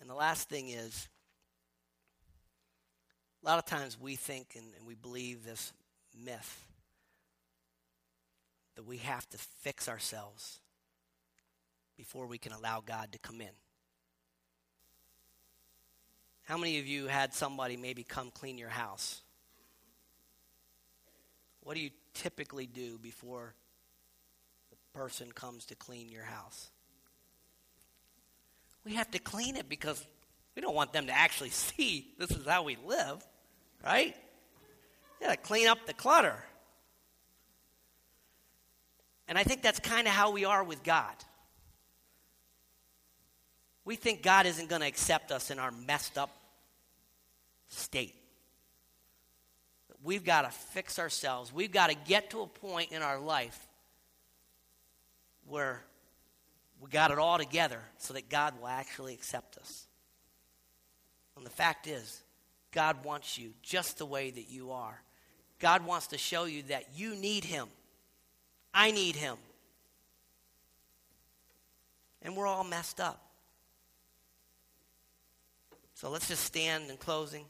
And 0.00 0.08
the 0.08 0.14
last 0.14 0.48
thing 0.48 0.68
is, 0.68 1.08
a 3.42 3.46
lot 3.46 3.58
of 3.58 3.64
times 3.66 3.98
we 4.00 4.16
think 4.16 4.54
and, 4.56 4.66
and 4.76 4.86
we 4.86 4.94
believe 4.94 5.44
this 5.44 5.72
myth 6.24 6.64
that 8.74 8.86
we 8.86 8.98
have 8.98 9.28
to 9.30 9.38
fix 9.38 9.88
ourselves 9.88 10.60
before 11.96 12.26
we 12.26 12.38
can 12.38 12.52
allow 12.52 12.80
God 12.84 13.12
to 13.12 13.18
come 13.18 13.40
in. 13.40 13.50
How 16.44 16.56
many 16.56 16.78
of 16.78 16.86
you 16.86 17.08
had 17.08 17.34
somebody 17.34 17.76
maybe 17.76 18.04
come 18.04 18.30
clean 18.30 18.56
your 18.56 18.68
house? 18.70 19.20
What 21.60 21.74
do 21.74 21.80
you 21.80 21.90
typically 22.14 22.66
do 22.66 22.98
before 22.98 23.54
the 24.70 24.76
person 24.98 25.30
comes 25.32 25.66
to 25.66 25.74
clean 25.74 26.08
your 26.08 26.22
house? 26.22 26.70
We 28.84 28.94
have 28.94 29.10
to 29.10 29.18
clean 29.18 29.56
it 29.56 29.68
because 29.68 30.06
we 30.58 30.62
don't 30.62 30.74
want 30.74 30.92
them 30.92 31.06
to 31.06 31.16
actually 31.16 31.50
see 31.70 32.12
this 32.18 32.32
is 32.32 32.44
how 32.44 32.64
we 32.64 32.76
live, 32.84 33.24
right? 33.84 34.14
You 35.20 35.28
got 35.28 35.32
to 35.32 35.36
clean 35.38 35.68
up 35.68 35.86
the 35.86 35.94
clutter. 35.94 36.36
And 39.28 39.38
I 39.38 39.44
think 39.44 39.62
that's 39.62 39.78
kind 39.78 40.08
of 40.08 40.12
how 40.12 40.32
we 40.32 40.44
are 40.44 40.64
with 40.64 40.82
God 40.82 41.14
we 43.88 43.96
think 43.96 44.22
God 44.22 44.44
isn't 44.44 44.68
going 44.68 44.82
to 44.82 44.86
accept 44.86 45.32
us 45.32 45.50
in 45.50 45.58
our 45.58 45.70
messed 45.70 46.18
up 46.18 46.28
state. 47.68 48.14
We've 50.04 50.22
got 50.22 50.42
to 50.42 50.50
fix 50.50 50.98
ourselves. 50.98 51.54
We've 51.54 51.72
got 51.72 51.88
to 51.88 51.96
get 51.96 52.28
to 52.32 52.42
a 52.42 52.46
point 52.46 52.92
in 52.92 53.00
our 53.00 53.18
life 53.18 53.58
where 55.46 55.82
we 56.82 56.90
got 56.90 57.12
it 57.12 57.18
all 57.18 57.38
together 57.38 57.80
so 57.96 58.12
that 58.12 58.28
God 58.28 58.60
will 58.60 58.68
actually 58.68 59.14
accept 59.14 59.56
us. 59.56 59.87
And 61.38 61.46
the 61.46 61.50
fact 61.50 61.86
is, 61.86 62.20
God 62.72 63.04
wants 63.04 63.38
you 63.38 63.52
just 63.62 63.98
the 63.98 64.06
way 64.06 64.30
that 64.30 64.50
you 64.50 64.72
are. 64.72 65.00
God 65.58 65.86
wants 65.86 66.08
to 66.08 66.18
show 66.18 66.44
you 66.44 66.62
that 66.64 66.84
you 66.94 67.14
need 67.14 67.44
Him. 67.44 67.68
I 68.74 68.90
need 68.90 69.16
Him. 69.16 69.36
And 72.22 72.36
we're 72.36 72.46
all 72.46 72.64
messed 72.64 73.00
up. 73.00 73.22
So 75.94 76.10
let's 76.10 76.28
just 76.28 76.44
stand 76.44 76.90
in 76.90 76.96
closing. 76.96 77.44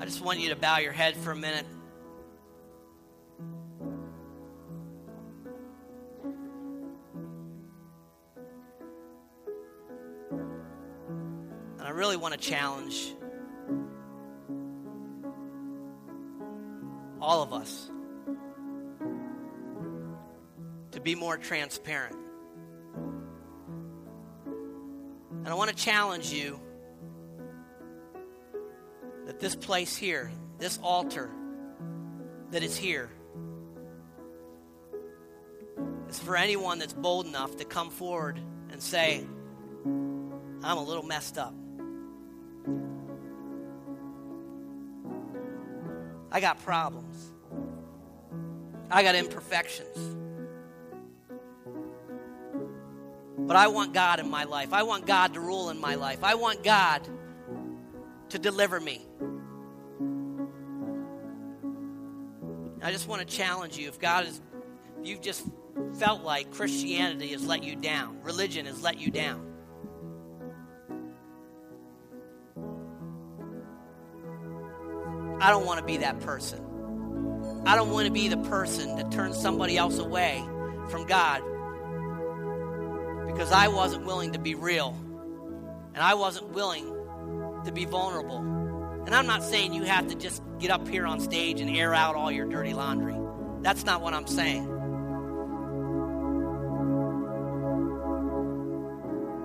I 0.00 0.04
just 0.04 0.22
want 0.22 0.40
you 0.40 0.48
to 0.50 0.56
bow 0.56 0.78
your 0.78 0.92
head 0.92 1.16
for 1.16 1.32
a 1.32 1.36
minute. 1.36 1.66
I 11.88 11.92
really 11.92 12.18
want 12.18 12.34
to 12.34 12.38
challenge 12.38 13.14
all 17.18 17.42
of 17.42 17.54
us 17.54 17.90
to 20.90 21.00
be 21.00 21.14
more 21.14 21.38
transparent. 21.38 22.14
And 25.30 25.48
I 25.48 25.54
want 25.54 25.70
to 25.70 25.76
challenge 25.76 26.30
you 26.30 26.60
that 29.24 29.40
this 29.40 29.56
place 29.56 29.96
here, 29.96 30.30
this 30.58 30.78
altar 30.82 31.30
that 32.50 32.62
is 32.62 32.76
here, 32.76 33.08
is 36.10 36.18
for 36.18 36.36
anyone 36.36 36.80
that's 36.80 36.92
bold 36.92 37.24
enough 37.24 37.56
to 37.56 37.64
come 37.64 37.88
forward 37.88 38.38
and 38.70 38.82
say, 38.82 39.24
I'm 39.86 40.76
a 40.76 40.84
little 40.84 41.02
messed 41.02 41.38
up. 41.38 41.54
I 46.30 46.40
got 46.40 46.62
problems. 46.62 47.32
I 48.90 49.02
got 49.02 49.14
imperfections. 49.14 50.16
But 53.38 53.56
I 53.56 53.68
want 53.68 53.94
God 53.94 54.20
in 54.20 54.30
my 54.30 54.44
life. 54.44 54.72
I 54.72 54.82
want 54.82 55.06
God 55.06 55.34
to 55.34 55.40
rule 55.40 55.70
in 55.70 55.80
my 55.80 55.94
life. 55.94 56.22
I 56.22 56.34
want 56.34 56.62
God 56.62 57.06
to 58.28 58.38
deliver 58.38 58.78
me. 58.78 59.06
I 62.82 62.92
just 62.92 63.08
want 63.08 63.26
to 63.26 63.26
challenge 63.26 63.76
you 63.76 63.88
if 63.88 63.98
God 63.98 64.26
is, 64.26 64.40
if 65.00 65.08
you've 65.08 65.22
just 65.22 65.44
felt 65.98 66.22
like 66.22 66.50
Christianity 66.52 67.28
has 67.28 67.44
let 67.44 67.62
you 67.62 67.74
down, 67.74 68.20
religion 68.22 68.66
has 68.66 68.82
let 68.82 68.98
you 68.98 69.10
down. 69.10 69.47
I 75.40 75.50
don't 75.50 75.64
want 75.64 75.78
to 75.80 75.84
be 75.84 75.98
that 75.98 76.20
person. 76.20 76.64
I 77.66 77.76
don't 77.76 77.90
want 77.90 78.06
to 78.06 78.12
be 78.12 78.28
the 78.28 78.38
person 78.38 78.96
that 78.96 79.12
turns 79.12 79.36
somebody 79.36 79.76
else 79.76 79.98
away 79.98 80.42
from 80.90 81.06
God 81.06 81.42
because 83.26 83.52
I 83.52 83.68
wasn't 83.68 84.06
willing 84.06 84.32
to 84.32 84.38
be 84.38 84.54
real 84.54 84.96
and 85.94 85.98
I 85.98 86.14
wasn't 86.14 86.48
willing 86.50 86.86
to 87.64 87.72
be 87.72 87.84
vulnerable. 87.84 88.38
And 89.06 89.14
I'm 89.14 89.26
not 89.26 89.42
saying 89.42 89.74
you 89.74 89.84
have 89.84 90.08
to 90.08 90.14
just 90.14 90.42
get 90.58 90.70
up 90.70 90.88
here 90.88 91.06
on 91.06 91.20
stage 91.20 91.60
and 91.60 91.70
air 91.74 91.94
out 91.94 92.14
all 92.14 92.32
your 92.32 92.46
dirty 92.46 92.74
laundry. 92.74 93.16
That's 93.62 93.84
not 93.84 94.02
what 94.02 94.14
I'm 94.14 94.26
saying. 94.26 94.66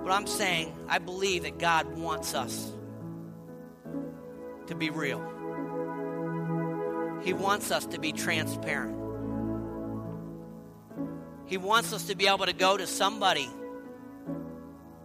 But 0.02 0.12
I'm 0.12 0.26
saying 0.26 0.74
I 0.88 0.98
believe 0.98 1.44
that 1.44 1.58
God 1.58 1.98
wants 1.98 2.34
us 2.34 2.72
to 4.66 4.74
be 4.74 4.90
real. 4.90 5.20
He 7.24 7.32
wants 7.32 7.70
us 7.70 7.86
to 7.86 7.98
be 7.98 8.12
transparent. 8.12 8.96
He 11.46 11.56
wants 11.56 11.92
us 11.92 12.06
to 12.08 12.16
be 12.16 12.28
able 12.28 12.46
to 12.46 12.52
go 12.52 12.76
to 12.76 12.86
somebody 12.86 13.46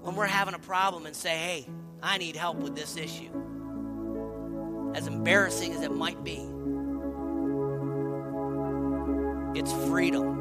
when 0.01 0.15
we're 0.15 0.25
having 0.25 0.53
a 0.53 0.59
problem 0.59 1.05
and 1.05 1.15
say, 1.15 1.37
hey, 1.37 1.67
I 2.01 2.17
need 2.17 2.35
help 2.35 2.57
with 2.57 2.75
this 2.75 2.95
issue. 2.97 3.31
As 4.95 5.07
embarrassing 5.07 5.73
as 5.73 5.81
it 5.81 5.91
might 5.91 6.23
be. 6.23 6.49
it's 9.59 9.73
freedom. 9.87 10.37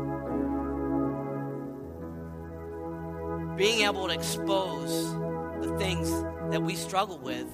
Being 3.57 3.81
able 3.81 4.07
to 4.07 4.15
expose 4.15 5.13
the 5.61 5.75
things 5.77 6.09
that 6.53 6.63
we 6.63 6.77
struggle 6.77 7.19
with 7.19 7.47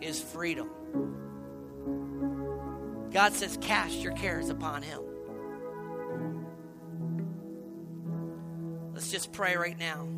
is 0.00 0.20
freedom. 0.20 0.68
God 3.14 3.32
says, 3.32 3.56
Cast 3.60 3.94
your 4.00 4.12
cares 4.14 4.50
upon 4.50 4.82
Him. 4.82 5.00
Let's 8.92 9.10
just 9.10 9.32
pray 9.32 9.56
right 9.56 9.78
now. 9.78 10.08